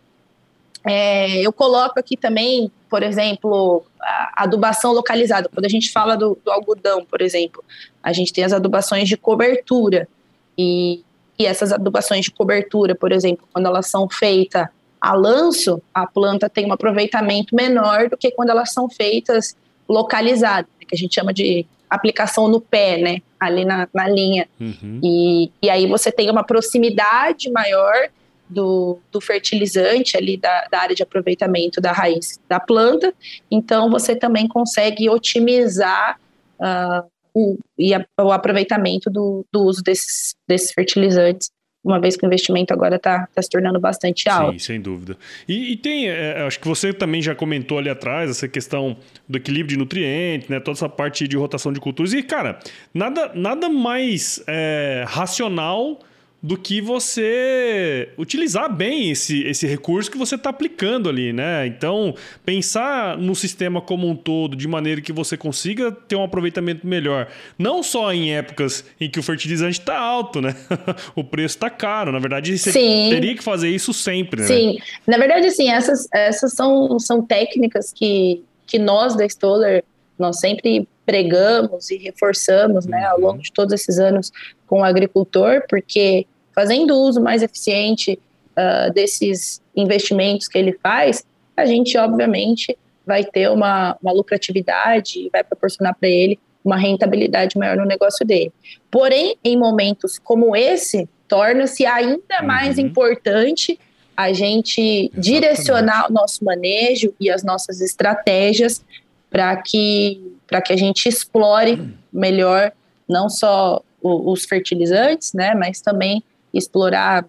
é, 0.84 1.40
eu 1.40 1.52
coloco 1.52 1.98
aqui 1.98 2.16
também, 2.16 2.70
por 2.88 3.02
exemplo, 3.02 3.84
a 4.00 4.44
adubação 4.44 4.92
localizada. 4.92 5.48
Quando 5.52 5.66
a 5.66 5.70
gente 5.70 5.92
fala 5.92 6.16
do, 6.16 6.38
do, 6.44 6.50
algodão, 6.50 7.04
por 7.04 7.20
exemplo, 7.20 7.62
a 8.02 8.12
gente 8.12 8.32
tem 8.32 8.44
as 8.44 8.52
adubações 8.52 9.08
de 9.08 9.16
cobertura. 9.16 10.08
E 10.56 11.02
e 11.38 11.46
essas 11.46 11.72
adubações 11.72 12.24
de 12.24 12.30
cobertura, 12.30 12.94
por 12.94 13.10
exemplo, 13.12 13.46
quando 13.52 13.66
elas 13.66 13.86
são 13.86 14.08
feitas 14.08 14.68
a 15.04 15.12
lanço, 15.12 15.82
a 15.92 16.06
planta 16.06 16.48
tem 16.48 16.64
um 16.64 16.72
aproveitamento 16.72 17.54
menor 17.54 18.08
do 18.08 18.16
que 18.16 18.30
quando 18.30 18.48
elas 18.48 18.72
são 18.72 18.88
feitas 18.88 19.54
localizadas, 19.86 20.70
né, 20.80 20.86
que 20.88 20.94
a 20.94 20.98
gente 20.98 21.14
chama 21.14 21.30
de 21.30 21.66
aplicação 21.90 22.48
no 22.48 22.58
pé, 22.58 22.96
né, 22.96 23.18
ali 23.38 23.66
na, 23.66 23.86
na 23.92 24.08
linha. 24.08 24.48
Uhum. 24.58 25.00
E, 25.04 25.52
e 25.60 25.68
aí 25.68 25.86
você 25.86 26.10
tem 26.10 26.30
uma 26.30 26.42
proximidade 26.42 27.50
maior 27.50 28.08
do, 28.48 28.98
do 29.12 29.20
fertilizante 29.20 30.16
ali 30.16 30.38
da, 30.38 30.68
da, 30.70 30.80
área 30.80 30.96
de 30.96 31.02
aproveitamento 31.02 31.82
da 31.82 31.92
raiz 31.92 32.40
da 32.48 32.58
planta, 32.58 33.12
então 33.50 33.90
você 33.90 34.16
também 34.16 34.48
consegue 34.48 35.10
otimizar 35.10 36.18
uh, 36.58 37.06
o, 37.34 37.58
e 37.78 37.92
a, 37.92 38.02
o 38.22 38.32
aproveitamento 38.32 39.10
do, 39.10 39.44
do 39.52 39.64
uso 39.64 39.82
desses, 39.82 40.34
desses 40.48 40.72
fertilizantes 40.72 41.50
uma 41.84 42.00
vez 42.00 42.16
que 42.16 42.24
o 42.24 42.26
investimento 42.26 42.72
agora 42.72 42.96
está 42.96 43.28
tá 43.32 43.42
se 43.42 43.50
tornando 43.50 43.78
bastante 43.78 44.28
alto. 44.28 44.52
Sim, 44.54 44.58
sem 44.58 44.80
dúvida. 44.80 45.16
E, 45.46 45.72
e 45.72 45.76
tem, 45.76 46.08
é, 46.08 46.42
acho 46.46 46.58
que 46.58 46.66
você 46.66 46.92
também 46.92 47.20
já 47.20 47.34
comentou 47.34 47.78
ali 47.78 47.90
atrás, 47.90 48.30
essa 48.30 48.48
questão 48.48 48.96
do 49.28 49.36
equilíbrio 49.36 49.68
de 49.68 49.76
nutrientes, 49.76 50.48
né, 50.48 50.58
toda 50.58 50.78
essa 50.78 50.88
parte 50.88 51.28
de 51.28 51.36
rotação 51.36 51.72
de 51.72 51.80
culturas. 51.80 52.14
E, 52.14 52.22
cara, 52.22 52.58
nada, 52.92 53.32
nada 53.34 53.68
mais 53.68 54.42
é, 54.46 55.04
racional 55.06 56.00
do 56.44 56.58
que 56.58 56.78
você 56.78 58.10
utilizar 58.18 58.70
bem 58.70 59.10
esse, 59.10 59.42
esse 59.44 59.66
recurso 59.66 60.10
que 60.10 60.18
você 60.18 60.34
está 60.34 60.50
aplicando 60.50 61.08
ali, 61.08 61.32
né? 61.32 61.66
Então, 61.66 62.14
pensar 62.44 63.16
no 63.16 63.34
sistema 63.34 63.80
como 63.80 64.06
um 64.06 64.14
todo, 64.14 64.54
de 64.54 64.68
maneira 64.68 65.00
que 65.00 65.10
você 65.10 65.38
consiga 65.38 65.90
ter 65.90 66.16
um 66.16 66.22
aproveitamento 66.22 66.86
melhor. 66.86 67.28
Não 67.58 67.82
só 67.82 68.12
em 68.12 68.34
épocas 68.34 68.84
em 69.00 69.08
que 69.08 69.18
o 69.18 69.22
fertilizante 69.22 69.80
está 69.80 69.98
alto, 69.98 70.42
né? 70.42 70.54
o 71.16 71.24
preço 71.24 71.56
está 71.56 71.70
caro. 71.70 72.12
Na 72.12 72.18
verdade, 72.18 72.58
você 72.58 72.72
sim. 72.72 73.08
teria 73.08 73.34
que 73.34 73.42
fazer 73.42 73.70
isso 73.70 73.94
sempre, 73.94 74.42
né? 74.42 74.46
Sim. 74.46 74.78
Na 75.06 75.16
verdade, 75.16 75.50
sim, 75.50 75.70
essas, 75.70 76.06
essas 76.12 76.52
são, 76.52 76.98
são 76.98 77.22
técnicas 77.22 77.90
que, 77.90 78.44
que 78.66 78.78
nós 78.78 79.16
da 79.16 79.24
Stoller, 79.24 79.82
nós 80.18 80.40
sempre 80.40 80.86
pregamos 81.06 81.90
e 81.90 81.96
reforçamos, 81.96 82.84
né, 82.84 83.02
ao 83.06 83.18
longo 83.18 83.40
de 83.40 83.50
todos 83.50 83.72
esses 83.72 83.98
anos 83.98 84.30
com 84.66 84.80
o 84.80 84.84
agricultor, 84.84 85.62
porque 85.68 86.26
fazendo 86.54 86.96
uso 86.96 87.20
mais 87.20 87.42
eficiente 87.42 88.18
uh, 88.52 88.92
desses 88.92 89.60
investimentos 89.74 90.48
que 90.48 90.56
ele 90.56 90.78
faz, 90.82 91.24
a 91.56 91.66
gente, 91.66 91.96
obviamente, 91.98 92.76
vai 93.06 93.24
ter 93.24 93.50
uma, 93.50 93.96
uma 94.02 94.12
lucratividade 94.12 95.20
e 95.20 95.30
vai 95.30 95.44
proporcionar 95.44 95.94
para 95.98 96.08
ele 96.08 96.38
uma 96.64 96.76
rentabilidade 96.76 97.58
maior 97.58 97.76
no 97.76 97.84
negócio 97.84 98.26
dele. 98.26 98.52
Porém, 98.90 99.36
em 99.44 99.56
momentos 99.56 100.18
como 100.18 100.56
esse, 100.56 101.08
torna-se 101.28 101.84
ainda 101.84 102.40
uhum. 102.40 102.46
mais 102.46 102.78
importante 102.78 103.78
a 104.16 104.32
gente 104.32 104.80
Exatamente. 104.80 105.20
direcionar 105.20 106.06
o 106.08 106.12
nosso 106.12 106.44
manejo 106.44 107.12
e 107.20 107.30
as 107.30 107.42
nossas 107.42 107.80
estratégias 107.80 108.84
para 109.28 109.56
que, 109.56 110.20
que 110.64 110.72
a 110.72 110.76
gente 110.76 111.08
explore 111.08 111.92
melhor 112.12 112.72
não 113.08 113.28
só 113.28 113.82
o, 114.00 114.30
os 114.32 114.44
fertilizantes, 114.44 115.32
né, 115.32 115.54
mas 115.54 115.80
também 115.80 116.22
explorar 116.58 117.26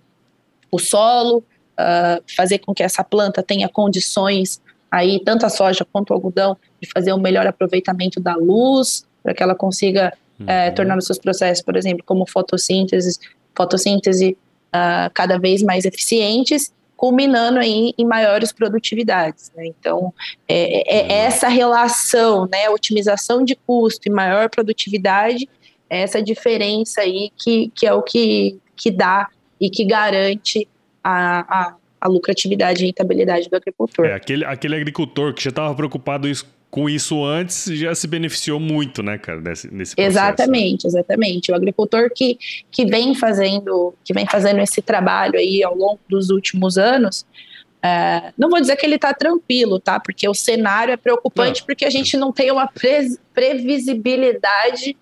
o 0.71 0.79
solo, 0.79 1.37
uh, 1.39 2.23
fazer 2.35 2.59
com 2.59 2.73
que 2.73 2.83
essa 2.83 3.03
planta 3.03 3.43
tenha 3.43 3.69
condições 3.69 4.61
aí, 4.91 5.21
tanto 5.23 5.45
a 5.45 5.49
soja 5.49 5.85
quanto 5.91 6.11
o 6.11 6.13
algodão, 6.13 6.57
de 6.81 6.89
fazer 6.91 7.13
um 7.13 7.19
melhor 7.19 7.45
aproveitamento 7.45 8.19
da 8.19 8.35
luz, 8.35 9.05
para 9.21 9.33
que 9.33 9.43
ela 9.43 9.55
consiga 9.55 10.13
eh, 10.39 10.43
uhum. 10.43 10.49
é, 10.49 10.71
tornar 10.71 10.97
os 10.97 11.05
seus 11.05 11.17
processos, 11.17 11.63
por 11.63 11.75
exemplo, 11.75 12.03
como 12.05 12.25
fotossíntese, 12.25 13.19
fotossíntese 13.55 14.37
uh, 14.67 15.09
cada 15.13 15.37
vez 15.37 15.63
mais 15.63 15.83
eficientes, 15.83 16.71
culminando 16.95 17.59
aí 17.59 17.93
em 17.97 18.05
maiores 18.05 18.53
produtividades. 18.53 19.51
Né? 19.55 19.65
Então, 19.67 20.13
é, 20.47 20.55
é, 20.55 20.99
é 20.99 21.03
uhum. 21.03 21.27
essa 21.27 21.47
relação, 21.47 22.47
né, 22.47 22.69
otimização 22.69 23.43
de 23.43 23.55
custo 23.55 24.07
e 24.07 24.11
maior 24.11 24.49
produtividade, 24.49 25.49
essa 25.89 26.21
diferença 26.21 27.01
aí 27.01 27.31
que, 27.37 27.71
que 27.75 27.85
é 27.85 27.93
o 27.93 28.01
que 28.01 28.59
que 28.75 28.91
dá 28.91 29.29
e 29.59 29.69
que 29.69 29.85
garante 29.85 30.67
a, 31.03 31.39
a, 31.39 31.75
a 32.01 32.07
lucratividade 32.07 32.83
e 32.83 32.87
rentabilidade 32.87 33.49
do 33.49 33.55
agricultor. 33.55 34.05
É, 34.05 34.13
aquele, 34.13 34.43
aquele 34.43 34.75
agricultor 34.75 35.33
que 35.33 35.43
já 35.43 35.49
estava 35.49 35.73
preocupado 35.73 36.27
isso, 36.27 36.45
com 36.69 36.89
isso 36.89 37.23
antes 37.23 37.65
já 37.77 37.95
se 37.95 38.07
beneficiou 38.07 38.59
muito, 38.59 39.01
né, 39.01 39.17
cara, 39.17 39.39
nesse, 39.39 39.73
nesse 39.73 39.95
processo. 39.95 40.17
Exatamente, 40.17 40.83
né? 40.83 40.89
exatamente. 40.89 41.51
O 41.51 41.55
agricultor 41.55 42.09
que, 42.13 42.37
que 42.69 42.85
vem 42.85 43.15
fazendo 43.15 43.93
que 44.03 44.13
vem 44.13 44.27
fazendo 44.27 44.59
esse 44.59 44.81
trabalho 44.81 45.39
aí 45.39 45.63
ao 45.63 45.75
longo 45.75 45.99
dos 46.09 46.29
últimos 46.29 46.77
anos, 46.77 47.25
é, 47.81 48.33
não 48.37 48.49
vou 48.49 48.59
dizer 48.59 48.75
que 48.75 48.85
ele 48.85 48.95
está 48.95 49.13
tranquilo, 49.13 49.79
tá? 49.79 49.99
Porque 49.99 50.27
o 50.27 50.33
cenário 50.33 50.91
é 50.91 50.97
preocupante 50.97 51.61
não. 51.61 51.65
porque 51.67 51.85
a 51.85 51.89
gente 51.89 52.17
não 52.17 52.33
tem 52.33 52.51
uma 52.51 52.67
pre 52.67 53.17
previsibilidade 53.33 54.97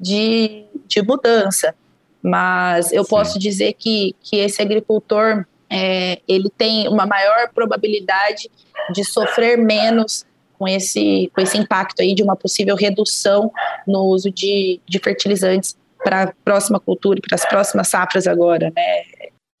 de, 0.00 0.64
de 0.86 1.02
mudança. 1.02 1.74
Mas 2.22 2.92
eu 2.92 3.04
Sim. 3.04 3.10
posso 3.10 3.38
dizer 3.38 3.74
que, 3.74 4.14
que 4.20 4.36
esse 4.36 4.60
agricultor 4.60 5.46
é, 5.70 6.20
ele 6.26 6.50
tem 6.50 6.88
uma 6.88 7.06
maior 7.06 7.50
probabilidade 7.54 8.50
de 8.92 9.04
sofrer 9.04 9.56
menos 9.56 10.24
com 10.58 10.66
esse, 10.66 11.30
com 11.34 11.40
esse 11.40 11.58
impacto 11.58 12.00
aí 12.00 12.14
de 12.14 12.22
uma 12.22 12.34
possível 12.34 12.74
redução 12.74 13.52
no 13.86 14.04
uso 14.04 14.30
de, 14.30 14.80
de 14.88 14.98
fertilizantes 14.98 15.76
para 16.02 16.24
a 16.24 16.32
próxima 16.44 16.80
cultura, 16.80 17.20
para 17.20 17.34
as 17.34 17.46
próximas 17.46 17.88
safras 17.88 18.26
agora, 18.26 18.72
né? 18.74 19.02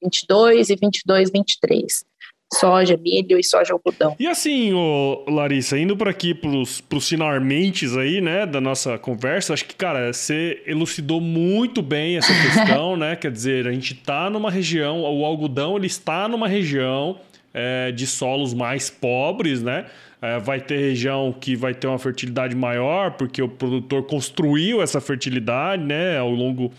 22 0.02 0.70
e 0.70 0.76
22, 0.76 1.30
23 1.30 2.04
soja, 2.52 2.96
milho 2.96 3.38
e 3.38 3.44
soja 3.44 3.72
algodão. 3.72 4.14
E 4.18 4.26
assim, 4.26 4.72
ô, 4.72 5.24
Larissa, 5.28 5.78
indo 5.78 5.96
para 5.96 6.10
aqui 6.10 6.34
pros, 6.34 6.80
pros 6.80 7.08
finalmente 7.08 7.86
aí, 7.98 8.20
né, 8.20 8.46
da 8.46 8.60
nossa 8.60 8.98
conversa, 8.98 9.52
acho 9.52 9.64
que, 9.64 9.74
cara, 9.74 10.12
você 10.12 10.62
elucidou 10.66 11.20
muito 11.20 11.82
bem 11.82 12.16
essa 12.16 12.32
questão, 12.32 12.96
né? 12.96 13.16
Quer 13.16 13.30
dizer, 13.30 13.66
a 13.66 13.72
gente 13.72 13.94
tá 13.94 14.30
numa 14.30 14.50
região, 14.50 15.02
o 15.02 15.24
algodão 15.24 15.76
ele 15.76 15.86
está 15.86 16.28
numa 16.28 16.48
região 16.48 17.18
é, 17.56 17.90
de 17.90 18.06
solos 18.06 18.52
mais 18.52 18.90
pobres, 18.90 19.62
né? 19.62 19.86
É, 20.20 20.38
vai 20.38 20.60
ter 20.60 20.78
região 20.78 21.34
que 21.38 21.54
vai 21.54 21.74
ter 21.74 21.86
uma 21.86 21.98
fertilidade 21.98 22.54
maior, 22.54 23.12
porque 23.12 23.40
o 23.40 23.48
produtor 23.48 24.02
construiu 24.04 24.82
essa 24.82 25.00
fertilidade 25.00 25.82
né, 25.82 26.18
ao 26.18 26.30
longo 26.30 26.72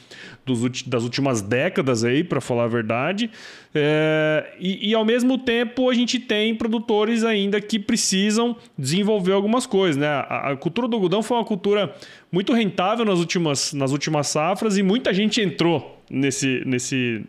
dos, 0.45 0.81
das 0.83 1.03
últimas 1.03 1.41
décadas, 1.41 2.03
aí, 2.03 2.23
para 2.23 2.41
falar 2.41 2.63
a 2.63 2.67
verdade. 2.67 3.29
É, 3.73 4.53
e, 4.59 4.89
e, 4.89 4.93
ao 4.95 5.05
mesmo 5.05 5.37
tempo, 5.37 5.89
a 5.89 5.93
gente 5.93 6.19
tem 6.19 6.55
produtores 6.55 7.23
ainda 7.23 7.61
que 7.61 7.77
precisam 7.77 8.55
desenvolver 8.77 9.33
algumas 9.33 9.65
coisas. 9.65 9.97
Né? 9.97 10.07
A, 10.07 10.51
a 10.51 10.57
cultura 10.57 10.87
do 10.87 10.95
algodão 10.95 11.21
foi 11.21 11.37
uma 11.37 11.45
cultura 11.45 11.95
muito 12.31 12.53
rentável 12.53 13.05
nas 13.05 13.19
últimas, 13.19 13.71
nas 13.71 13.91
últimas 13.91 14.27
safras 14.27 14.77
e 14.77 14.83
muita 14.83 15.13
gente 15.13 15.41
entrou 15.41 15.96
nesse, 16.09 16.63
nesse, 16.65 17.25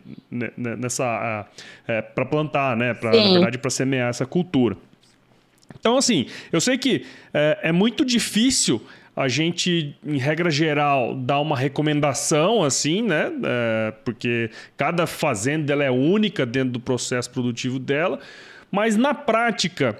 nessa 0.57 1.47
é, 1.87 2.01
para 2.01 2.25
plantar, 2.25 2.75
né? 2.75 2.93
Pra, 2.93 3.11
na 3.11 3.31
verdade, 3.33 3.57
para 3.57 3.69
semear 3.69 4.09
essa 4.09 4.25
cultura. 4.25 4.77
Então, 5.79 5.97
assim, 5.97 6.27
eu 6.51 6.59
sei 6.59 6.77
que 6.77 7.05
é, 7.33 7.59
é 7.63 7.71
muito 7.71 8.03
difícil 8.03 8.81
a 9.15 9.27
gente, 9.27 9.95
em 10.05 10.17
regra 10.17 10.49
geral, 10.49 11.13
dar 11.13 11.41
uma 11.41 11.57
recomendação 11.57 12.63
assim, 12.63 13.01
né? 13.01 13.31
É, 13.43 13.93
porque 14.05 14.49
cada 14.77 15.05
fazenda 15.05 15.73
ela 15.73 15.83
é 15.83 15.91
única 15.91 16.45
dentro 16.45 16.71
do 16.71 16.79
processo 16.79 17.29
produtivo 17.29 17.79
dela. 17.79 18.19
Mas 18.71 18.95
na 18.95 19.13
prática, 19.13 19.97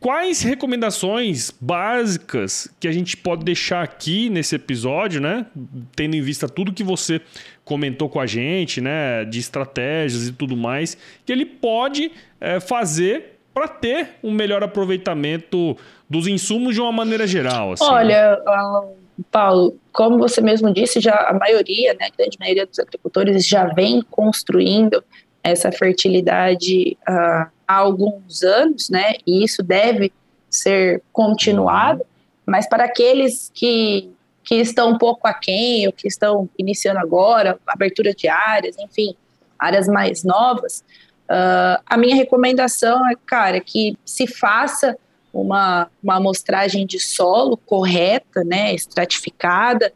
quais 0.00 0.42
recomendações 0.42 1.50
básicas 1.60 2.68
que 2.78 2.88
a 2.88 2.92
gente 2.92 3.16
pode 3.16 3.44
deixar 3.44 3.82
aqui 3.82 4.30
nesse 4.30 4.54
episódio, 4.54 5.20
né? 5.20 5.46
Tendo 5.94 6.16
em 6.16 6.20
vista 6.20 6.48
tudo 6.48 6.72
que 6.72 6.84
você 6.84 7.20
comentou 7.64 8.08
com 8.08 8.20
a 8.20 8.26
gente, 8.26 8.80
né? 8.80 9.24
De 9.24 9.38
estratégias 9.38 10.28
e 10.28 10.32
tudo 10.32 10.56
mais, 10.56 10.96
que 11.24 11.32
ele 11.32 11.44
pode 11.44 12.12
é, 12.40 12.60
fazer 12.60 13.38
para 13.52 13.66
ter 13.66 14.10
um 14.22 14.30
melhor 14.30 14.62
aproveitamento 14.62 15.76
dos 16.08 16.26
insumos 16.28 16.74
de 16.74 16.80
uma 16.80 16.92
maneira 16.92 17.26
geral? 17.26 17.72
Assim, 17.72 17.84
Olha, 17.84 18.36
né? 18.36 18.94
Paulo, 19.32 19.76
como 19.92 20.16
você 20.16 20.40
mesmo 20.40 20.72
disse, 20.72 21.00
já 21.00 21.26
a 21.28 21.34
maioria, 21.34 21.92
né, 21.94 22.06
a 22.06 22.16
grande 22.16 22.38
maioria 22.38 22.64
dos 22.64 22.78
agricultores 22.78 23.46
já 23.46 23.64
vem 23.66 24.00
construindo 24.02 25.02
essa 25.42 25.72
fertilidade 25.72 26.96
uh, 27.08 27.50
há 27.68 27.76
alguns 27.76 28.42
anos, 28.42 28.88
né, 28.88 29.16
e 29.26 29.44
isso 29.44 29.62
deve 29.62 30.10
ser 30.48 31.02
continuado, 31.12 32.02
mas 32.46 32.66
para 32.66 32.84
aqueles 32.84 33.50
que, 33.54 34.10
que 34.42 34.54
estão 34.54 34.92
um 34.92 34.98
pouco 34.98 35.28
aquém, 35.28 35.86
ou 35.86 35.92
que 35.92 36.08
estão 36.08 36.48
iniciando 36.58 36.98
agora, 36.98 37.58
abertura 37.66 38.14
de 38.14 38.26
áreas, 38.26 38.78
enfim, 38.78 39.14
áreas 39.58 39.86
mais 39.86 40.24
novas, 40.24 40.82
uh, 41.28 41.82
a 41.84 41.96
minha 41.98 42.16
recomendação 42.16 43.06
é, 43.10 43.14
cara, 43.26 43.60
que 43.60 43.98
se 44.02 44.26
faça 44.26 44.96
uma, 45.30 45.90
uma 46.02 46.16
amostragem 46.16 46.86
de 46.86 46.98
solo 46.98 47.58
correta, 47.58 48.42
né, 48.42 48.74
estratificada, 48.74 49.92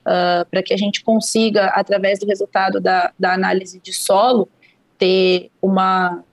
uh, 0.00 0.44
para 0.50 0.60
que 0.60 0.74
a 0.74 0.76
gente 0.76 1.04
consiga, 1.04 1.66
através 1.66 2.18
do 2.18 2.26
resultado 2.26 2.80
da, 2.80 3.12
da 3.16 3.32
análise 3.32 3.78
de 3.78 3.92
solo, 3.92 4.48
ter 4.98 5.50
uma, 5.60 6.24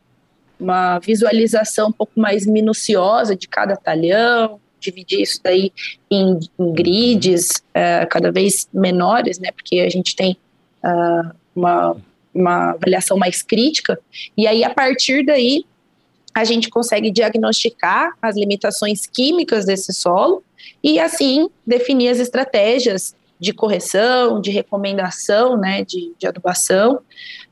uma 0.59 0.99
visualização 0.99 1.89
um 1.89 1.91
pouco 1.91 2.19
mais 2.19 2.45
minuciosa 2.45 3.35
de 3.35 3.47
cada 3.47 3.75
talhão, 3.75 4.59
dividir 4.79 5.21
isso 5.21 5.39
daí 5.43 5.71
em, 6.09 6.39
em 6.57 6.73
grids 6.73 7.49
uh, 7.69 8.07
cada 8.09 8.31
vez 8.31 8.67
menores, 8.73 9.39
né, 9.39 9.51
porque 9.51 9.79
a 9.79 9.89
gente 9.89 10.15
tem 10.15 10.37
uh, 10.83 11.31
uma, 11.55 11.97
uma 12.33 12.71
avaliação 12.71 13.17
mais 13.17 13.41
crítica, 13.41 13.99
e 14.37 14.47
aí 14.47 14.63
a 14.63 14.69
partir 14.69 15.25
daí 15.25 15.65
a 16.33 16.43
gente 16.43 16.69
consegue 16.69 17.11
diagnosticar 17.11 18.13
as 18.21 18.35
limitações 18.35 19.05
químicas 19.05 19.65
desse 19.65 19.93
solo 19.93 20.43
e, 20.83 20.99
assim, 20.99 21.49
definir 21.65 22.09
as 22.09 22.19
estratégias 22.19 23.15
de 23.39 23.53
correção, 23.53 24.39
de 24.39 24.51
recomendação, 24.51 25.57
né, 25.57 25.83
de, 25.83 26.13
de 26.17 26.27
adubação, 26.27 26.99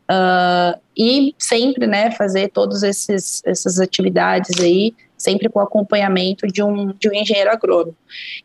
uh, 0.09 0.79
e 0.97 1.33
sempre, 1.37 1.85
né, 1.85 2.11
fazer 2.11 2.49
todas 2.49 2.83
essas 2.83 3.79
atividades 3.79 4.59
aí, 4.59 4.93
sempre 5.17 5.49
com 5.49 5.59
acompanhamento 5.59 6.47
de 6.47 6.63
um, 6.63 6.93
de 6.93 7.09
um 7.09 7.13
engenheiro 7.13 7.51
agrônomo. 7.51 7.95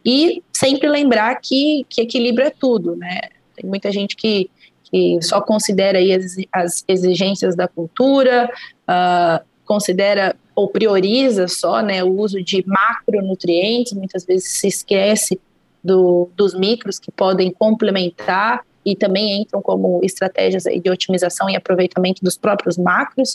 E 0.05 0.42
sempre 0.53 0.88
lembrar 0.88 1.35
que, 1.37 1.87
que 1.88 2.03
equilíbrio 2.03 2.46
é 2.46 2.51
tudo, 2.51 2.96
né, 2.96 3.20
tem 3.57 3.68
muita 3.68 3.90
gente 3.90 4.16
que, 4.16 4.51
que 4.85 5.18
só 5.22 5.40
considera 5.40 5.98
aí 5.98 6.12
as, 6.12 6.37
as 6.53 6.85
exigências 6.88 7.55
da 7.55 7.68
cultura, 7.68 8.51
uh, 8.88 9.44
considera 9.64 10.37
ou 10.55 10.68
prioriza 10.68 11.48
só 11.48 11.81
né, 11.81 12.05
o 12.05 12.11
uso 12.11 12.42
de 12.42 12.62
macronutrientes, 12.66 13.94
muitas 13.94 14.25
vezes 14.25 14.48
se 14.48 14.68
esquece 14.68 15.40
do, 15.83 16.29
dos 16.37 16.55
micros 16.55 16.98
que 16.98 17.11
podem 17.11 17.51
complementar 17.51 18.62
e 18.85 18.97
também 18.97 19.40
entram 19.40 19.62
como 19.62 20.01
estratégias 20.03 20.64
de 20.64 20.90
otimização 20.90 21.49
e 21.49 21.57
aproveitamento 21.57 22.25
dos 22.25 22.37
próprios 22.37 22.77
macros. 22.77 23.35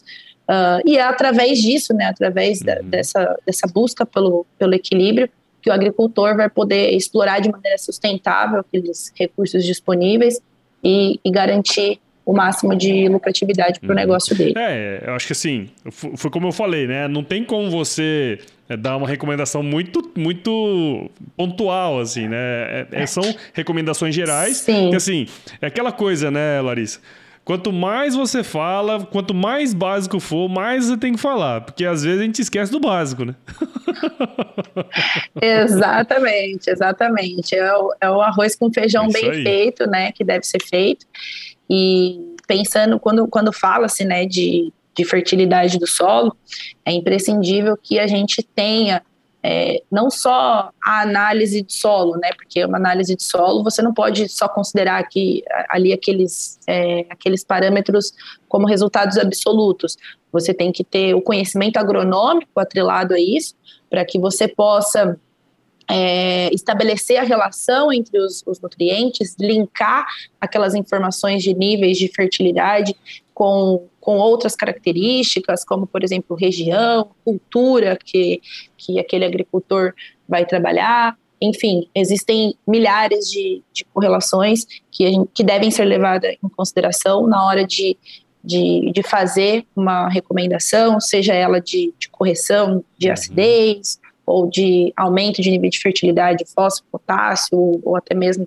Uh, 0.50 0.82
e 0.86 0.98
é 0.98 1.02
através 1.02 1.60
disso, 1.60 1.94
né, 1.94 2.06
através 2.06 2.60
da, 2.60 2.80
uhum. 2.80 2.90
dessa, 2.90 3.38
dessa 3.46 3.68
busca 3.68 4.06
pelo, 4.06 4.46
pelo 4.58 4.74
equilíbrio, 4.74 5.30
que 5.62 5.70
o 5.70 5.74
agricultor 5.74 6.36
vai 6.36 6.50
poder 6.50 6.92
explorar 6.92 7.40
de 7.40 7.52
maneira 7.52 7.78
sustentável 7.78 8.60
aqueles 8.60 9.12
recursos 9.16 9.64
disponíveis 9.66 10.40
e, 10.84 11.20
e 11.24 11.32
garantir 11.32 12.00
o 12.28 12.34
máximo 12.34 12.76
de 12.76 13.08
lucratividade 13.08 13.80
para 13.80 13.88
o 13.88 13.92
uhum. 13.92 13.96
negócio 13.96 14.36
dele. 14.36 14.54
É, 14.58 15.02
eu 15.08 15.14
acho 15.14 15.26
que 15.26 15.32
assim, 15.32 15.70
foi 15.90 16.30
como 16.30 16.50
eu 16.50 16.52
falei, 16.52 16.86
né? 16.86 17.08
Não 17.08 17.24
tem 17.24 17.42
como 17.42 17.72
você 17.72 18.38
é, 18.68 18.76
dar 18.76 18.98
uma 18.98 19.08
recomendação 19.08 19.64
muito, 19.64 20.12
muito 20.14 21.10
pontual, 21.38 22.02
assim, 22.02 22.28
né? 22.28 22.38
É, 22.38 22.88
é, 22.92 23.06
são 23.06 23.24
recomendações 23.54 24.14
gerais. 24.14 24.58
Sim. 24.58 24.90
Que, 24.90 24.98
assim, 24.98 25.26
é 25.62 25.68
aquela 25.68 25.90
coisa, 25.90 26.30
né, 26.30 26.60
Larissa? 26.60 27.00
Quanto 27.46 27.72
mais 27.72 28.14
você 28.14 28.44
fala, 28.44 29.06
quanto 29.06 29.34
mais 29.34 29.74
básico 29.74 30.20
for, 30.20 30.50
mais 30.50 30.88
você 30.88 30.98
tem 30.98 31.14
que 31.14 31.20
falar. 31.22 31.62
Porque 31.62 31.86
às 31.86 32.04
vezes 32.04 32.20
a 32.20 32.24
gente 32.24 32.42
esquece 32.42 32.70
do 32.70 32.82
básico, 32.82 33.24
né? 33.24 33.36
exatamente, 35.42 36.70
exatamente. 36.70 37.56
É 37.56 37.74
o, 37.74 37.94
é 38.02 38.12
o 38.12 38.22
arroz 38.22 38.54
com 38.54 38.70
feijão 38.70 39.06
é 39.06 39.14
bem 39.14 39.30
aí. 39.30 39.44
feito, 39.44 39.90
né? 39.90 40.12
Que 40.12 40.26
deve 40.26 40.46
ser 40.46 40.62
feito. 40.62 41.06
E 41.70 42.36
pensando, 42.48 43.00
quando, 43.00 43.28
quando 43.28 43.52
fala-se 43.52 44.06
né, 44.06 44.26
de, 44.26 44.72
de 44.96 45.06
fertilidade 45.06 45.78
do 45.78 45.88
solo, 45.88 46.36
é 46.86 46.92
imprescindível 46.92 47.78
que 47.78 48.00
a 48.00 48.08
gente 48.08 48.42
tenha 48.42 49.04
é, 49.44 49.82
não 49.92 50.10
só 50.10 50.72
a 50.84 51.02
análise 51.02 51.62
de 51.62 51.72
solo, 51.72 52.18
né? 52.18 52.30
Porque 52.36 52.66
uma 52.66 52.78
análise 52.78 53.16
de 53.16 53.24
solo 53.24 53.64
você 53.64 53.82
não 53.82 53.94
pode 53.94 54.28
só 54.28 54.48
considerar 54.48 55.02
que 55.08 55.44
ali 55.70 55.94
aqueles, 55.94 56.60
é, 56.68 57.06
aqueles 57.10 57.44
parâmetros 57.44 58.12
como 58.50 58.68
resultados 58.68 59.18
absolutos. 59.18 59.96
Você 60.32 60.54
tem 60.54 60.72
que 60.72 60.84
ter 60.84 61.14
o 61.14 61.22
conhecimento 61.22 61.78
agronômico 61.78 62.60
atrelado 62.60 63.14
a 63.14 63.20
isso, 63.20 63.56
para 63.90 64.04
que 64.04 64.20
você 64.20 64.48
possa 64.48 65.18
é, 65.90 66.54
estabelecer 66.54 67.18
a 67.18 67.24
relação 67.24 67.92
entre 67.92 68.20
os, 68.20 68.44
os, 68.46 68.60
nutrientes, 68.60 69.36
linkar 69.40 70.06
aquelas 70.40 70.76
informações 70.76 71.42
de 71.42 71.54
níveis 71.54 71.98
de 71.98 72.08
fertilidade 72.10 72.96
com, 73.34 73.88
com 74.02 74.18
outras 74.18 74.56
características, 74.56 75.64
como, 75.64 75.88
por 75.88 76.04
exemplo, 76.04 76.36
região, 76.36 77.10
cultura 77.24 77.98
que, 78.04 78.42
que 78.78 79.00
aquele 79.00 79.26
agricultor 79.26 79.94
vai 80.28 80.46
trabalhar. 80.46 81.18
Enfim, 81.40 81.88
existem 81.94 82.56
milhares 82.68 83.30
de, 83.30 83.62
de 83.72 83.86
correlações 83.86 84.66
que, 84.92 85.08
gente, 85.08 85.30
que 85.34 85.44
devem 85.44 85.72
ser 85.72 85.86
levadas 85.86 86.36
em 86.44 86.50
consideração 86.50 87.28
na 87.28 87.46
hora 87.46 87.66
de, 87.66 87.96
de, 88.44 88.92
de 88.92 89.04
fazer 89.04 89.66
uma 89.76 90.10
recomendação, 90.10 91.00
seja 91.00 91.34
ela 91.34 91.62
de, 91.62 91.94
de 91.98 92.10
correção 92.10 92.84
de 92.98 93.08
uhum. 93.08 93.14
acidez, 93.14 94.00
ou 94.28 94.50
de 94.50 94.92
aumento 94.98 95.42
de 95.42 95.50
nível 95.50 95.70
de 95.70 95.80
fertilidade, 95.80 96.44
fósforo, 96.54 96.86
potássio, 96.92 97.58
ou 97.82 97.96
até 97.96 98.14
mesmo 98.14 98.46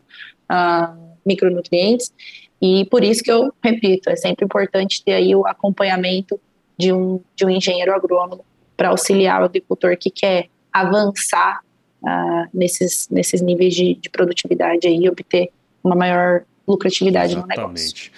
uh, 0.50 1.16
micronutrientes. 1.24 2.12
E 2.60 2.84
por 2.90 3.02
isso 3.02 3.22
que 3.22 3.32
eu 3.32 3.50
repito, 3.64 4.10
é 4.10 4.16
sempre 4.16 4.44
importante 4.44 5.02
ter 5.02 5.14
aí 5.14 5.34
o 5.34 5.46
acompanhamento 5.46 6.38
de 6.78 6.92
um, 6.92 7.20
de 7.34 7.46
um 7.46 7.50
engenheiro 7.50 7.94
agrônomo 7.94 8.44
para 8.76 8.90
auxiliar 8.90 9.40
o 9.40 9.46
agricultor 9.46 9.96
que 9.96 10.10
quer 10.10 10.48
avançar 10.70 11.60
uh, 12.02 12.48
nesses, 12.52 13.08
nesses 13.08 13.40
níveis 13.40 13.74
de, 13.74 13.94
de 13.94 14.10
produtividade 14.10 14.86
aí 14.86 14.98
e 14.98 15.08
obter 15.08 15.50
uma 15.82 15.96
maior 15.96 16.42
lucratividade 16.68 17.32
Exatamente. 17.32 17.58
no 17.58 17.68
negócio. 17.68 18.10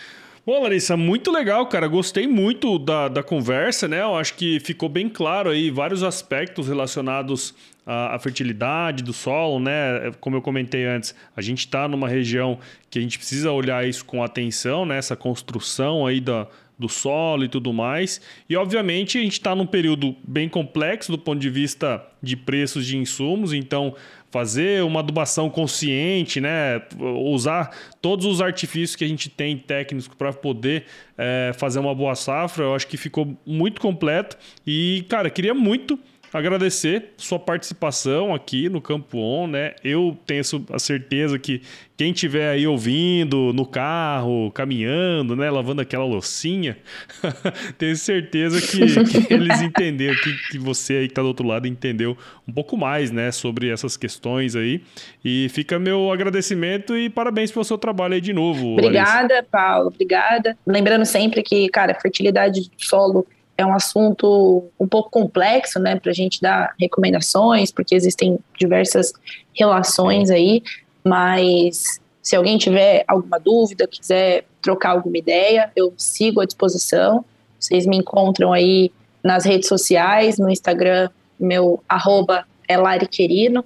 Bom, 0.45 0.61
Larissa, 0.61 0.97
muito 0.97 1.31
legal, 1.31 1.65
cara. 1.67 1.87
Gostei 1.87 2.27
muito 2.27 2.77
da, 2.77 3.07
da 3.07 3.23
conversa, 3.23 3.87
né? 3.87 4.03
Eu 4.03 4.17
acho 4.17 4.35
que 4.35 4.59
ficou 4.59 4.89
bem 4.89 5.09
claro 5.09 5.51
aí 5.51 5.71
vários 5.71 6.03
aspectos 6.03 6.67
relacionados 6.67 7.55
à, 7.87 8.19
fertilidade 8.19 9.05
do 9.05 9.13
solo, 9.13 9.61
né? 9.61 10.11
Como 10.19 10.35
eu 10.35 10.43
comentei 10.43 10.85
antes, 10.85 11.15
a 11.37 11.41
gente 11.41 11.61
está 11.61 11.87
numa 11.87 12.09
região 12.09 12.59
que 12.91 12.99
a 12.99 13.03
gente 13.03 13.19
precisa 13.19 13.53
olhar 13.53 13.87
isso 13.87 14.05
com 14.05 14.21
atenção, 14.21 14.85
né? 14.85 14.99
Essa 14.99 15.15
construção 15.15 16.05
aí 16.05 16.21
da, 16.21 16.49
do 16.77 16.89
solo 16.89 17.45
e 17.45 17.49
tudo 17.49 17.73
mais. 17.73 18.21
E 18.49 18.57
obviamente 18.57 19.19
a 19.19 19.23
gente 19.23 19.35
está 19.35 19.55
num 19.55 19.67
período 19.67 20.17
bem 20.27 20.49
complexo 20.49 21.13
do 21.13 21.19
ponto 21.19 21.39
de 21.39 21.51
vista 21.51 22.05
de 22.21 22.37
preços 22.37 22.85
de 22.85 22.97
insumos, 22.97 23.53
então 23.53 23.95
fazer 24.33 24.83
uma 24.83 25.01
adubação 25.01 25.51
consciente, 25.51 26.41
né? 26.41 26.83
Usar 26.99 27.71
todos 28.01 28.25
os 28.25 28.41
artifícios 28.41 28.97
que 28.97 29.05
a 29.05 29.09
gente 29.09 29.29
tem 29.29 29.59
técnicos 29.59 30.09
para 30.09 30.33
poder 30.33 30.87
é, 31.19 31.53
fazer 31.55 31.79
uma 31.79 31.95
boa 31.95 32.15
safra, 32.15 32.65
eu 32.65 32.75
acho 32.75 32.89
que 32.89 32.97
ficou 32.97 33.39
muito 33.47 33.81
completo. 33.81 34.39
E, 34.67 35.05
cara, 35.09 35.29
queria 35.29 35.53
muito 35.53 35.99
agradecer 36.33 37.11
sua 37.17 37.39
participação 37.39 38.35
aqui 38.35 38.69
no 38.69 38.81
Campo 38.81 39.19
On, 39.19 39.47
né? 39.47 39.75
Eu 39.85 40.17
tenho 40.27 40.43
a 40.73 40.79
certeza 40.79 41.39
que 41.39 41.63
quem 41.97 42.11
estiver 42.11 42.51
aí 42.51 42.67
ouvindo 42.67 43.53
no 43.53 43.65
carro, 43.67 44.51
caminhando, 44.51 45.37
né, 45.37 45.51
lavando 45.51 45.83
aquela 45.83 46.05
loucinha, 46.05 46.77
tenho 47.79 47.95
certeza 47.97 48.61
que, 48.61 49.05
que 49.05 49.31
eles 49.33 49.61
entenderam, 49.61 50.17
que, 50.17 50.37
que 50.51 50.59
você 50.59 50.95
aí 50.95 51.07
que 51.07 51.13
está 51.13 51.23
do 51.23 51.29
outro 51.29 51.47
lado 51.47 51.69
entendeu 51.69 52.17
um 52.49 52.53
pouco 52.53 52.77
mais, 52.77 53.11
né, 53.11 53.31
sobre 53.31 53.69
essas 53.69 53.97
questões 53.97 54.57
aí. 54.57 54.83
E 55.25 55.49
fica 55.51 55.79
meu 55.79 56.11
agradecimento 56.11 56.97
e 56.97 57.09
parabéns 57.09 57.53
pelo 57.53 57.65
seu 57.65 57.79
trabalho 57.79 58.15
aí 58.15 58.21
de 58.21 58.33
novo. 58.33 58.73
Obrigada, 58.73 59.35
Larissa. 59.35 59.49
Paulo, 59.51 59.89
obrigada. 59.89 60.57
Lembrando 60.67 61.05
sempre 61.05 61.43
que, 61.43 61.69
cara, 61.69 61.95
fertilidade 61.95 62.63
do 62.63 62.71
solo 62.79 63.27
é 63.57 63.67
um 63.67 63.75
assunto 63.75 64.65
um 64.79 64.87
pouco 64.87 65.11
complexo, 65.11 65.79
né, 65.79 65.99
para 65.99 66.11
a 66.11 66.15
gente 66.15 66.41
dar 66.41 66.75
recomendações, 66.81 67.71
porque 67.71 67.95
existem 67.95 68.39
diversas 68.59 69.13
relações 69.55 70.31
aí, 70.31 70.63
mas 71.05 72.01
se 72.23 72.37
alguém 72.37 72.57
tiver 72.57 73.05
alguma 73.07 73.39
dúvida, 73.39 73.87
quiser 73.87 74.45
trocar 74.61 74.91
alguma 74.91 75.19
ideia, 75.19 75.71
eu 75.75 75.93
sigo 75.97 76.41
à 76.41 76.47
disposição. 76.47 77.25
Vocês 77.59 77.85
me 77.85 77.97
encontram 77.97 78.53
aí 78.53 78.93
nas 79.23 79.45
redes 79.45 79.69
sociais, 79.69 80.39
no 80.39 80.49
Instagram, 80.49 81.11
meu 81.39 81.83
arroba 81.89 82.47
é 82.69 82.77
Lari 82.77 83.07
Querino, 83.07 83.65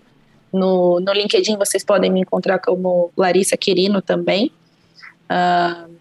No, 0.53 1.01
no 1.01 1.13
LinkedIn 1.13 1.57
vocês 1.57 1.85
podem 1.85 2.11
me 2.11 2.21
encontrar 2.21 2.59
como 2.59 3.11
Larissa 3.17 3.57
Quirino 3.57 4.01
também. 4.01 4.51
Uh, 5.31 5.96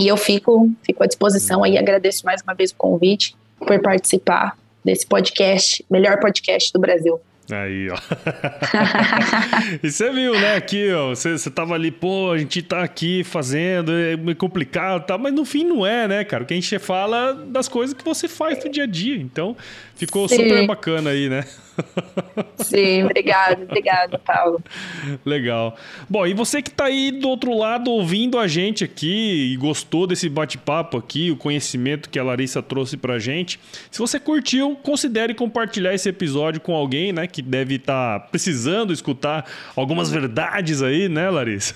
e 0.00 0.08
eu 0.08 0.16
fico, 0.16 0.70
fico 0.82 1.04
à 1.04 1.06
disposição 1.06 1.62
aí, 1.62 1.76
agradeço 1.76 2.24
mais 2.24 2.40
uma 2.42 2.54
vez 2.54 2.70
o 2.70 2.74
convite 2.74 3.36
por 3.58 3.78
participar 3.82 4.56
desse 4.82 5.06
podcast, 5.06 5.84
melhor 5.90 6.18
podcast 6.18 6.72
do 6.72 6.80
Brasil. 6.80 7.20
Aí, 7.52 7.88
ó. 7.90 7.96
e 9.82 9.90
você 9.90 10.10
viu, 10.10 10.32
né, 10.38 10.56
aqui, 10.56 10.90
ó, 10.92 11.08
você, 11.08 11.32
você 11.36 11.50
tava 11.50 11.74
ali, 11.74 11.90
pô, 11.90 12.30
a 12.30 12.38
gente 12.38 12.62
tá 12.62 12.82
aqui 12.82 13.24
fazendo, 13.24 13.92
é 13.92 14.34
complicado, 14.34 15.04
tá, 15.04 15.18
mas 15.18 15.34
no 15.34 15.44
fim 15.44 15.64
não 15.64 15.84
é, 15.84 16.06
né, 16.06 16.24
cara? 16.24 16.44
O 16.44 16.46
que 16.46 16.54
a 16.54 16.56
gente 16.56 16.78
fala 16.78 17.34
das 17.34 17.68
coisas 17.68 17.92
que 17.92 18.04
você 18.04 18.28
faz 18.28 18.64
no 18.64 18.70
dia 18.70 18.84
a 18.84 18.86
dia. 18.86 19.16
Então, 19.16 19.56
ficou 20.00 20.26
Sim. 20.26 20.36
super 20.36 20.66
bacana 20.66 21.10
aí, 21.10 21.28
né? 21.28 21.44
Sim, 22.58 23.04
obrigado, 23.04 23.62
obrigado, 23.62 24.18
Paulo. 24.18 24.62
Legal. 25.24 25.76
Bom, 26.08 26.26
e 26.26 26.32
você 26.32 26.62
que 26.62 26.70
está 26.70 26.84
aí 26.86 27.10
do 27.10 27.28
outro 27.28 27.56
lado 27.56 27.90
ouvindo 27.90 28.38
a 28.38 28.46
gente 28.46 28.82
aqui 28.82 29.52
e 29.52 29.56
gostou 29.56 30.06
desse 30.06 30.28
bate-papo 30.28 30.96
aqui, 30.96 31.30
o 31.30 31.36
conhecimento 31.36 32.08
que 32.08 32.18
a 32.18 32.24
Larissa 32.24 32.62
trouxe 32.62 32.96
pra 32.96 33.18
gente, 33.18 33.60
se 33.90 33.98
você 33.98 34.18
curtiu, 34.18 34.76
considere 34.82 35.34
compartilhar 35.34 35.94
esse 35.94 36.08
episódio 36.08 36.60
com 36.60 36.74
alguém, 36.74 37.12
né, 37.12 37.26
que 37.26 37.42
deve 37.42 37.74
estar 37.76 38.20
tá 38.20 38.26
precisando 38.26 38.92
escutar 38.92 39.44
algumas 39.76 40.10
verdades 40.10 40.82
aí, 40.82 41.08
né, 41.08 41.28
Larissa? 41.28 41.74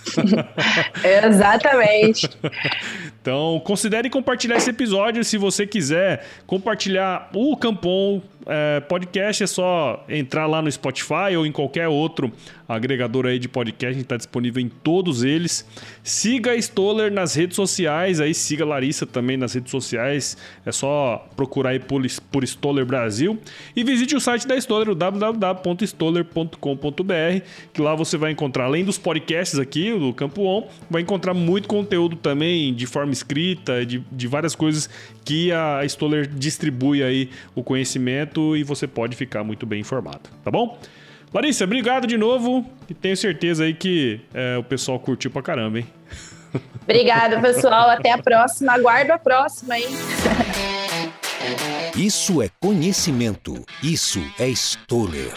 Exatamente. 1.26 2.28
Então, 3.24 3.58
considere 3.64 4.10
compartilhar 4.10 4.56
esse 4.58 4.68
episódio. 4.68 5.24
Se 5.24 5.38
você 5.38 5.66
quiser 5.66 6.26
compartilhar 6.46 7.30
o 7.32 7.56
Campon 7.56 8.20
é, 8.46 8.80
podcast 8.80 9.42
é 9.42 9.46
só 9.46 10.04
entrar 10.09 10.46
lá 10.46 10.61
no 10.61 10.70
Spotify 10.70 11.35
ou 11.37 11.46
em 11.46 11.52
qualquer 11.52 11.88
outro 11.88 12.30
agregador 12.68 13.26
aí 13.26 13.38
de 13.38 13.48
podcast, 13.48 14.00
está 14.00 14.16
disponível 14.16 14.62
em 14.62 14.68
todos 14.68 15.22
eles. 15.22 15.66
Siga 16.02 16.50
a 16.52 16.57
Stoller 16.57 17.12
nas 17.12 17.35
redes 17.35 17.57
sociais, 17.57 18.20
aí 18.20 18.33
siga 18.35 18.64
a 18.64 18.66
Larissa 18.66 19.07
também 19.07 19.37
nas 19.37 19.52
redes 19.52 19.70
sociais, 19.70 20.38
é 20.64 20.72
só 20.72 21.28
procurar 21.37 21.70
aí 21.70 21.78
por, 21.78 22.02
por 22.30 22.42
Stoller 22.44 22.87
Brasil. 22.87 23.38
E 23.76 23.85
visite 23.85 24.16
o 24.16 24.20
site 24.20 24.46
da 24.46 24.57
Stoller, 24.57 24.88
o 24.90 24.94
www.stoller.com.br, 24.94 27.44
que 27.72 27.83
lá 27.83 27.94
você 27.94 28.16
vai 28.16 28.33
encontrar, 28.33 28.64
além 28.64 28.85
dos 28.85 28.98
podcasts 28.98 29.59
aqui, 29.59 29.92
do 29.92 30.12
Campo 30.12 30.44
On, 30.44 30.66
vai 30.88 31.02
encontrar 31.02 31.35
muito 31.35 31.68
conteúdo 31.68 32.16
também 32.16 32.72
de 32.74 32.87
forma 32.87 33.12
escrita, 33.12 33.85
de, 33.85 34.02
de 34.11 34.26
várias 34.26 34.54
coisas 34.54 34.88
que 35.24 35.52
a 35.52 35.83
Stoller 35.85 36.26
distribui 36.26 37.02
aí 37.02 37.28
o 37.54 37.62
conhecimento 37.62 38.33
e 38.56 38.62
você 38.62 38.86
pode 38.86 39.16
ficar 39.16 39.44
muito 39.44 39.66
bem 39.66 39.80
informado, 39.80 40.28
tá 40.42 40.50
bom? 40.50 40.78
Larissa, 41.32 41.64
obrigado 41.64 42.06
de 42.06 42.16
novo 42.16 42.64
e 42.88 42.94
tenho 42.94 43.16
certeza 43.16 43.64
aí 43.64 43.74
que 43.74 44.20
é, 44.32 44.56
o 44.56 44.62
pessoal 44.62 45.00
curtiu 45.00 45.30
pra 45.30 45.42
caramba, 45.42 45.80
hein? 45.80 45.86
Obrigado, 46.82 47.40
pessoal. 47.40 47.90
Até 47.90 48.12
a 48.12 48.18
próxima. 48.18 48.72
Aguardo 48.72 49.12
a 49.12 49.18
próxima, 49.18 49.76
hein? 49.76 49.88
Isso 51.96 52.40
é 52.40 52.48
conhecimento. 52.60 53.64
Isso 53.82 54.20
é 54.38 54.48
Stoller. 54.48 55.34